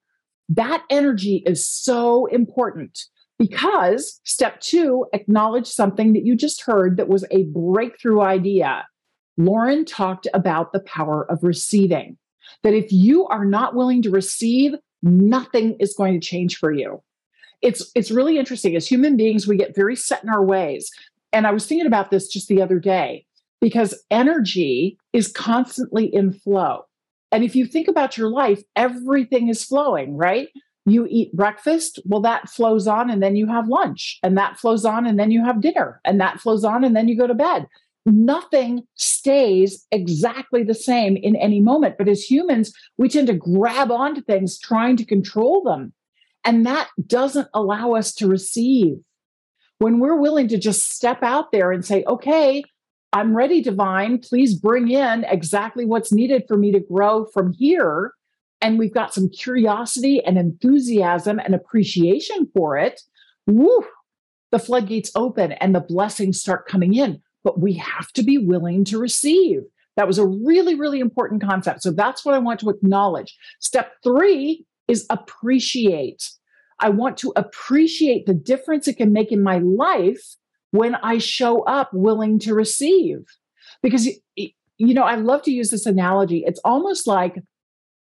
That 0.48 0.85
energy 0.90 1.42
is 1.46 1.66
so 1.66 2.26
important 2.26 2.98
because 3.38 4.20
step 4.24 4.61
two, 4.61 5.07
acknowledge 5.12 5.66
something 5.66 6.12
that 6.12 6.24
you 6.24 6.37
just 6.37 6.62
heard 6.62 6.96
that 6.96 7.09
was 7.09 7.24
a 7.30 7.44
breakthrough 7.44 8.20
idea. 8.20 8.87
Laurin 9.37 9.85
talked 9.85 10.28
about 10.33 10.72
the 10.72 10.80
power 10.80 11.30
of 11.30 11.42
receiving, 11.42 12.16
that 12.62 12.74
if 12.74 12.92
you 12.92 13.26
are 13.26 13.44
not 13.44 13.74
willing 13.74 14.02
to 14.02 14.11
receive, 14.11 14.72
nothing 15.02 15.76
is 15.80 15.94
going 15.96 16.18
to 16.18 16.26
change 16.26 16.57
for 16.57 16.72
you. 16.72 17.02
It's, 17.61 17.90
it's 17.94 18.11
really 18.11 18.38
interesting. 18.38 18.76
As 18.76 18.87
human 18.87 19.16
beings, 19.16 19.46
we 19.46 19.57
get 19.57 19.74
very 19.74 19.96
set 19.96 20.22
in 20.22 20.28
our 20.28 20.44
ways. 20.44 20.90
And 21.33 21.46
I 21.46 21.50
was 21.50 21.66
thinking 21.66 21.87
about 21.87 22.11
this 22.11 22.28
just 22.28 22.46
the 22.46 22.62
other 22.62 22.78
day 22.78 23.26
because 23.61 24.04
energy 24.11 24.98
is 25.12 25.26
constantly 25.28 26.07
in 26.07 26.33
flow. 26.33 26.83
And 27.35 27.42
if 27.42 27.57
you 27.57 27.66
think 27.66 27.88
about 27.88 28.16
your 28.16 28.29
life, 28.29 28.62
everything 28.77 29.49
is 29.49 29.64
flowing, 29.64 30.16
right? 30.16 30.51
You 30.87 31.09
eat 31.11 31.35
breakfast, 31.35 31.99
well, 32.05 32.20
that 32.20 32.49
flows 32.49 32.87
on, 32.87 33.11
and 33.11 33.20
then 33.20 33.35
you 33.35 33.49
have 33.49 33.66
lunch, 33.66 34.20
and 34.23 34.38
that 34.38 34.57
flows 34.57 34.85
on, 34.85 35.05
and 35.05 35.18
then 35.18 35.33
you 35.33 35.44
have 35.44 35.61
dinner, 35.61 36.01
and 36.05 36.20
that 36.20 36.38
flows 36.40 36.62
on, 36.62 36.85
and 36.85 36.94
then 36.94 37.09
you 37.09 37.18
go 37.18 37.27
to 37.27 37.35
bed. 37.35 37.66
Nothing 38.07 38.85
stays 38.94 39.85
exactly 39.90 40.62
the 40.62 40.77
same 40.77 41.16
in 41.16 41.35
any 41.35 41.59
moment. 41.59 41.99
But 41.99 42.07
as 42.07 42.23
humans, 42.23 42.73
we 42.99 43.09
tend 43.09 43.27
to 43.27 43.35
grab 43.35 43.90
onto 43.90 44.20
things 44.23 44.57
trying 44.57 44.97
to 44.99 45.05
control 45.05 45.64
them. 45.64 45.92
And 46.44 46.64
that 46.66 46.88
doesn't 47.05 47.49
allow 47.53 47.94
us 47.94 48.14
to 48.14 48.29
receive. 48.29 48.99
When 49.79 49.99
we're 49.99 50.20
willing 50.20 50.47
to 50.49 50.59
just 50.59 50.92
step 50.92 51.25
out 51.25 51.51
there 51.51 51.73
and 51.73 51.85
say, 51.85 52.05
okay, 52.07 52.62
I'm 53.14 53.37
ready, 53.37 53.62
divine. 53.62 54.18
Please 54.18 54.57
bring 54.57 54.90
in 54.90 55.24
exactly 55.29 55.85
what's 55.85 56.12
needed 56.12 56.46
for 56.48 56.57
me 56.57 56.72
to 56.72 56.81
grow 56.81 57.27
from 57.27 57.53
here. 57.53 58.12
And 58.61 58.77
we've 58.77 58.92
got 58.92 59.14
some 59.14 59.29
curiosity 59.29 60.20
and 60.24 60.37
enthusiasm 60.37 61.38
and 61.38 61.55
appreciation 61.55 62.50
for 62.53 62.77
it. 62.77 63.00
Woo, 63.46 63.85
the 64.50 64.59
floodgates 64.59 65.12
open 65.14 65.53
and 65.53 65.72
the 65.72 65.81
blessings 65.81 66.40
start 66.40 66.66
coming 66.66 66.94
in. 66.94 67.22
But 67.44 67.61
we 67.61 67.74
have 67.74 68.11
to 68.14 68.24
be 68.24 68.37
willing 68.37 68.85
to 68.87 68.98
receive. 68.98 69.61
That 69.96 70.09
was 70.09 70.18
a 70.18 70.27
really, 70.27 70.74
really 70.74 70.98
important 70.98 71.40
concept. 71.40 71.83
So 71.83 71.92
that's 71.92 72.24
what 72.24 72.35
I 72.35 72.38
want 72.38 72.59
to 72.61 72.70
acknowledge. 72.70 73.37
Step 73.61 73.92
three 74.03 74.66
is 74.88 75.07
appreciate. 75.09 76.31
I 76.81 76.88
want 76.88 77.16
to 77.18 77.33
appreciate 77.37 78.27
the 78.27 78.35
difference 78.35 78.88
it 78.88 78.96
can 78.96 79.12
make 79.12 79.31
in 79.31 79.40
my 79.40 79.59
life 79.59 80.35
when 80.74 80.96
I 80.96 81.18
show 81.18 81.62
up 81.62 81.90
willing 81.92 82.40
to 82.40 82.52
receive. 82.52 83.24
Because, 83.80 84.08
you 84.34 84.52
know, 84.78 85.04
I 85.04 85.14
love 85.14 85.42
to 85.42 85.52
use 85.52 85.70
this 85.70 85.87
analogy. 85.87 86.42
It's 86.44 86.60
almost 86.64 87.06
like 87.06 87.40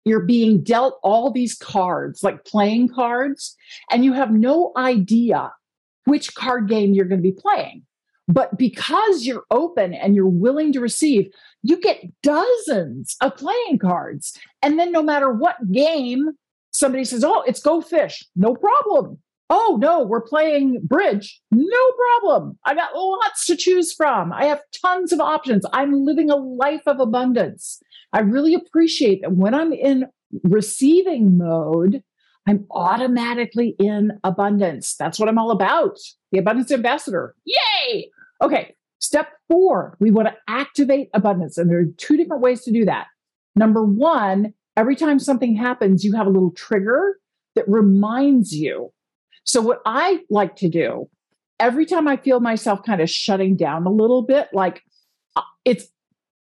you're 0.05 0.25
being 0.25 0.63
dealt 0.63 0.99
all 1.03 1.29
these 1.29 1.53
cards, 1.53 2.23
like 2.23 2.45
playing 2.45 2.89
cards, 2.89 3.55
and 3.91 4.03
you 4.03 4.13
have 4.13 4.31
no 4.31 4.71
idea 4.75 5.53
which 6.05 6.33
card 6.33 6.67
game 6.67 6.95
you're 6.95 7.05
going 7.05 7.21
to 7.21 7.31
be 7.31 7.37
playing. 7.39 7.83
But 8.27 8.57
because 8.57 9.23
you're 9.23 9.45
open 9.51 9.93
and 9.93 10.15
you're 10.15 10.25
willing 10.25 10.73
to 10.73 10.79
receive, 10.79 11.29
you 11.61 11.79
get 11.79 12.05
dozens 12.23 13.17
of 13.21 13.37
playing 13.37 13.77
cards. 13.79 14.35
And 14.63 14.79
then 14.79 14.91
no 14.91 15.03
matter 15.03 15.31
what 15.31 15.71
game 15.71 16.31
somebody 16.73 17.05
says, 17.05 17.23
Oh, 17.23 17.43
it's 17.43 17.61
go 17.61 17.81
fish, 17.81 18.25
no 18.35 18.55
problem. 18.55 19.19
Oh, 19.49 19.77
no, 19.79 20.03
we're 20.03 20.21
playing 20.21 20.81
bridge. 20.83 21.39
No 21.51 21.91
problem. 22.19 22.57
I 22.65 22.75
got 22.75 22.95
lots 22.95 23.45
to 23.45 23.55
choose 23.55 23.93
from. 23.93 24.33
I 24.33 24.45
have 24.45 24.61
tons 24.81 25.13
of 25.13 25.21
options. 25.21 25.65
I'm 25.71 26.05
living 26.05 26.29
a 26.29 26.35
life 26.35 26.81
of 26.85 26.99
abundance. 26.99 27.81
I 28.11 28.19
really 28.21 28.53
appreciate 28.53 29.21
that 29.21 29.33
when 29.33 29.53
I'm 29.53 29.71
in 29.71 30.07
receiving 30.43 31.37
mode, 31.37 32.03
I'm 32.47 32.65
automatically 32.71 33.75
in 33.79 34.19
abundance. 34.23 34.95
That's 34.95 35.19
what 35.19 35.29
I'm 35.29 35.37
all 35.37 35.51
about. 35.51 35.97
The 36.31 36.39
abundance 36.39 36.71
ambassador. 36.71 37.35
Yay! 37.45 38.09
Okay, 38.41 38.75
step 38.99 39.29
four, 39.49 39.97
we 39.99 40.11
want 40.11 40.27
to 40.27 40.35
activate 40.47 41.09
abundance. 41.13 41.57
And 41.57 41.69
there 41.69 41.79
are 41.79 41.85
two 41.97 42.17
different 42.17 42.41
ways 42.41 42.63
to 42.63 42.71
do 42.71 42.85
that. 42.85 43.07
Number 43.55 43.83
one, 43.83 44.53
every 44.75 44.95
time 44.95 45.19
something 45.19 45.55
happens, 45.55 46.03
you 46.03 46.13
have 46.15 46.27
a 46.27 46.29
little 46.29 46.51
trigger 46.51 47.17
that 47.55 47.67
reminds 47.67 48.53
you 48.53 48.91
so, 49.47 49.61
what 49.61 49.81
I 49.85 50.23
like 50.29 50.57
to 50.57 50.69
do 50.69 51.09
every 51.59 51.85
time 51.85 52.07
I 52.07 52.17
feel 52.17 52.39
myself 52.39 52.83
kind 52.83 53.01
of 53.01 53.09
shutting 53.09 53.55
down 53.55 53.85
a 53.85 53.91
little 53.91 54.21
bit, 54.21 54.49
like 54.53 54.83
uh, 55.35 55.41
it's, 55.65 55.85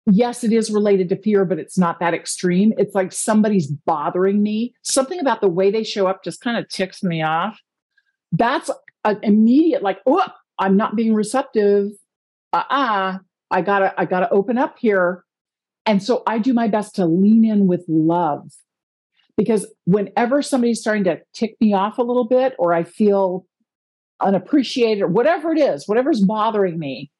yes, 0.06 0.44
it 0.44 0.52
is 0.52 0.70
related 0.70 1.08
to 1.10 1.22
fear, 1.22 1.44
but 1.44 1.58
it's 1.58 1.78
not 1.78 2.00
that 2.00 2.14
extreme. 2.14 2.72
It's 2.76 2.94
like 2.94 3.12
somebody's 3.12 3.68
bothering 3.68 4.42
me. 4.42 4.74
Something 4.82 5.20
about 5.20 5.40
the 5.40 5.48
way 5.48 5.70
they 5.70 5.84
show 5.84 6.06
up 6.06 6.24
just 6.24 6.40
kind 6.40 6.56
of 6.56 6.68
ticks 6.68 7.02
me 7.02 7.22
off. 7.22 7.60
That's 8.32 8.70
an 9.04 9.20
immediate, 9.22 9.82
like, 9.82 10.00
oh, 10.04 10.26
I'm 10.58 10.76
not 10.76 10.96
being 10.96 11.14
receptive. 11.14 11.92
Uh 12.52 12.64
uh-uh, 12.70 13.12
uh 13.14 13.18
I 13.50 13.62
gotta, 13.62 13.94
I 13.98 14.04
gotta 14.04 14.28
open 14.30 14.58
up 14.58 14.76
here. 14.78 15.24
And 15.86 16.02
so 16.02 16.24
I 16.26 16.38
do 16.40 16.52
my 16.52 16.66
best 16.66 16.96
to 16.96 17.06
lean 17.06 17.44
in 17.44 17.68
with 17.68 17.84
love 17.86 18.50
because 19.36 19.66
whenever 19.84 20.42
somebody's 20.42 20.80
starting 20.80 21.04
to 21.04 21.20
tick 21.34 21.56
me 21.60 21.74
off 21.74 21.98
a 21.98 22.02
little 22.02 22.26
bit 22.26 22.54
or 22.58 22.72
I 22.72 22.84
feel 22.84 23.46
unappreciated 24.20 25.02
or 25.02 25.08
whatever 25.08 25.52
it 25.52 25.58
is, 25.58 25.86
whatever's 25.86 26.22
bothering 26.22 26.78
me, 26.78 27.10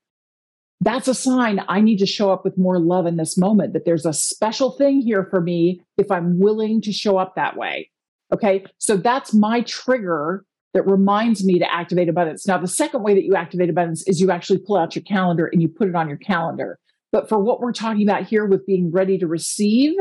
that's 0.81 1.09
a 1.09 1.15
sign 1.15 1.63
I 1.69 1.81
need 1.81 1.99
to 1.99 2.07
show 2.07 2.31
up 2.33 2.45
with 2.45 2.59
more 2.59 2.79
love 2.79 3.07
in 3.07 3.17
this 3.17 3.39
moment, 3.39 3.73
that 3.73 3.85
there's 3.85 4.07
a 4.07 4.13
special 4.13 4.71
thing 4.73 5.01
here 5.01 5.27
for 5.31 5.41
me 5.41 5.81
if 5.97 6.11
I'm 6.11 6.39
willing 6.39 6.81
to 6.83 6.93
show 6.93 7.17
up 7.19 7.35
that 7.37 7.57
way. 7.57 7.91
Okay. 8.33 8.65
So 8.79 8.97
that's 8.97 9.33
my 9.33 9.63
trigger 9.63 10.45
that 10.75 10.87
reminds 10.87 11.45
me 11.45 11.59
to 11.59 11.73
activate 11.73 12.09
abundance. 12.09 12.47
Now, 12.47 12.59
the 12.59 12.69
second 12.69 13.03
way 13.03 13.15
that 13.15 13.25
you 13.25 13.35
activate 13.35 13.71
abundance 13.71 14.07
is 14.07 14.21
you 14.21 14.31
actually 14.31 14.59
pull 14.59 14.77
out 14.77 14.95
your 14.95 15.05
calendar 15.05 15.47
and 15.47 15.63
you 15.63 15.69
put 15.69 15.89
it 15.89 15.95
on 15.95 16.09
your 16.09 16.19
calendar. 16.19 16.79
But 17.13 17.29
for 17.29 17.39
what 17.39 17.61
we're 17.61 17.73
talking 17.73 18.03
about 18.03 18.25
here 18.25 18.45
with 18.45 18.67
being 18.67 18.91
ready 18.91 19.17
to 19.19 19.27
receive, 19.27 19.95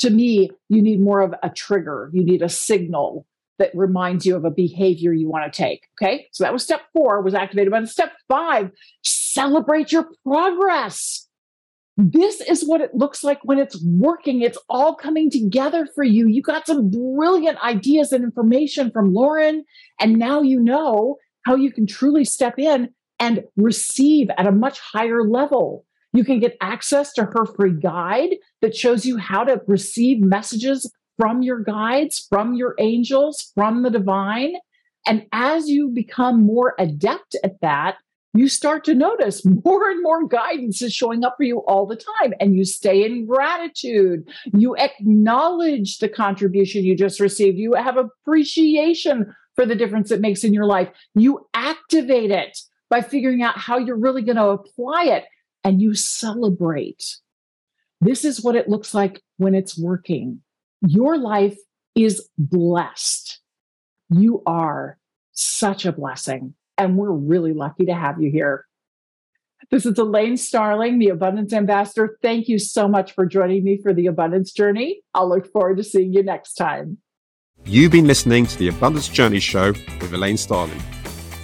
to 0.00 0.10
me, 0.10 0.50
you 0.68 0.82
need 0.82 1.00
more 1.00 1.20
of 1.20 1.34
a 1.42 1.50
trigger. 1.50 2.10
You 2.12 2.24
need 2.24 2.42
a 2.42 2.48
signal 2.48 3.26
that 3.58 3.70
reminds 3.74 4.26
you 4.26 4.36
of 4.36 4.44
a 4.44 4.50
behavior 4.50 5.12
you 5.12 5.28
want 5.28 5.50
to 5.50 5.56
take. 5.56 5.88
Okay. 6.00 6.26
So 6.32 6.44
that 6.44 6.52
was 6.52 6.62
step 6.62 6.82
four 6.92 7.22
was 7.22 7.34
activated. 7.34 7.70
But 7.70 7.88
step 7.88 8.12
five, 8.28 8.70
celebrate 9.02 9.92
your 9.92 10.08
progress. 10.24 11.26
This 11.96 12.42
is 12.42 12.62
what 12.66 12.82
it 12.82 12.94
looks 12.94 13.24
like 13.24 13.38
when 13.42 13.58
it's 13.58 13.82
working. 13.82 14.42
It's 14.42 14.58
all 14.68 14.94
coming 14.94 15.30
together 15.30 15.88
for 15.94 16.04
you. 16.04 16.26
You 16.26 16.42
got 16.42 16.66
some 16.66 16.90
brilliant 16.90 17.58
ideas 17.64 18.12
and 18.12 18.22
information 18.22 18.90
from 18.90 19.14
Laurin. 19.14 19.64
And 19.98 20.18
now 20.18 20.42
you 20.42 20.60
know 20.60 21.16
how 21.46 21.54
you 21.54 21.72
can 21.72 21.86
truly 21.86 22.26
step 22.26 22.58
in 22.58 22.90
and 23.18 23.44
receive 23.56 24.28
at 24.36 24.46
a 24.46 24.52
much 24.52 24.78
higher 24.78 25.22
level. 25.22 25.85
You 26.16 26.24
can 26.24 26.40
get 26.40 26.56
access 26.62 27.12
to 27.12 27.24
her 27.24 27.44
free 27.44 27.74
guide 27.78 28.36
that 28.62 28.74
shows 28.74 29.04
you 29.04 29.18
how 29.18 29.44
to 29.44 29.60
receive 29.66 30.22
messages 30.22 30.90
from 31.18 31.42
your 31.42 31.60
guides, 31.60 32.26
from 32.30 32.54
your 32.54 32.74
angels, 32.78 33.52
from 33.54 33.82
the 33.82 33.90
divine. 33.90 34.54
And 35.06 35.26
as 35.32 35.68
you 35.68 35.90
become 35.90 36.42
more 36.42 36.74
adept 36.78 37.36
at 37.44 37.60
that, 37.60 37.96
you 38.32 38.48
start 38.48 38.82
to 38.84 38.94
notice 38.94 39.44
more 39.44 39.90
and 39.90 40.02
more 40.02 40.26
guidance 40.26 40.80
is 40.80 40.94
showing 40.94 41.22
up 41.22 41.34
for 41.36 41.44
you 41.44 41.58
all 41.66 41.86
the 41.86 41.96
time. 42.22 42.32
And 42.40 42.56
you 42.56 42.64
stay 42.64 43.04
in 43.04 43.26
gratitude. 43.26 44.26
You 44.54 44.74
acknowledge 44.76 45.98
the 45.98 46.08
contribution 46.08 46.82
you 46.82 46.96
just 46.96 47.20
received. 47.20 47.58
You 47.58 47.74
have 47.74 47.98
appreciation 47.98 49.34
for 49.54 49.66
the 49.66 49.74
difference 49.74 50.10
it 50.10 50.22
makes 50.22 50.44
in 50.44 50.54
your 50.54 50.66
life. 50.66 50.88
You 51.14 51.46
activate 51.52 52.30
it 52.30 52.58
by 52.88 53.02
figuring 53.02 53.42
out 53.42 53.58
how 53.58 53.76
you're 53.76 53.98
really 53.98 54.22
going 54.22 54.36
to 54.36 54.48
apply 54.48 55.04
it 55.04 55.24
and 55.66 55.82
you 55.82 55.94
celebrate. 55.94 57.16
This 58.00 58.24
is 58.24 58.40
what 58.40 58.54
it 58.54 58.68
looks 58.68 58.94
like 58.94 59.20
when 59.36 59.52
it's 59.52 59.76
working. 59.76 60.42
Your 60.80 61.18
life 61.18 61.58
is 61.96 62.28
blessed. 62.38 63.40
You 64.08 64.44
are 64.46 64.96
such 65.32 65.84
a 65.84 65.90
blessing. 65.90 66.54
And 66.78 66.96
we're 66.96 67.10
really 67.10 67.52
lucky 67.52 67.86
to 67.86 67.94
have 67.94 68.22
you 68.22 68.30
here. 68.30 68.64
This 69.72 69.86
is 69.86 69.98
Elaine 69.98 70.36
Starling, 70.36 71.00
the 71.00 71.08
Abundance 71.08 71.52
Ambassador. 71.52 72.16
Thank 72.22 72.46
you 72.46 72.60
so 72.60 72.86
much 72.86 73.12
for 73.12 73.26
joining 73.26 73.64
me 73.64 73.80
for 73.82 73.92
the 73.92 74.06
Abundance 74.06 74.52
Journey. 74.52 75.02
I'll 75.14 75.28
look 75.28 75.50
forward 75.50 75.78
to 75.78 75.82
seeing 75.82 76.12
you 76.12 76.22
next 76.22 76.54
time. 76.54 76.98
You've 77.64 77.90
been 77.90 78.06
listening 78.06 78.46
to 78.46 78.56
the 78.56 78.68
Abundance 78.68 79.08
Journey 79.08 79.40
Show 79.40 79.72
with 79.72 80.12
Elaine 80.12 80.36
Starling. 80.36 80.80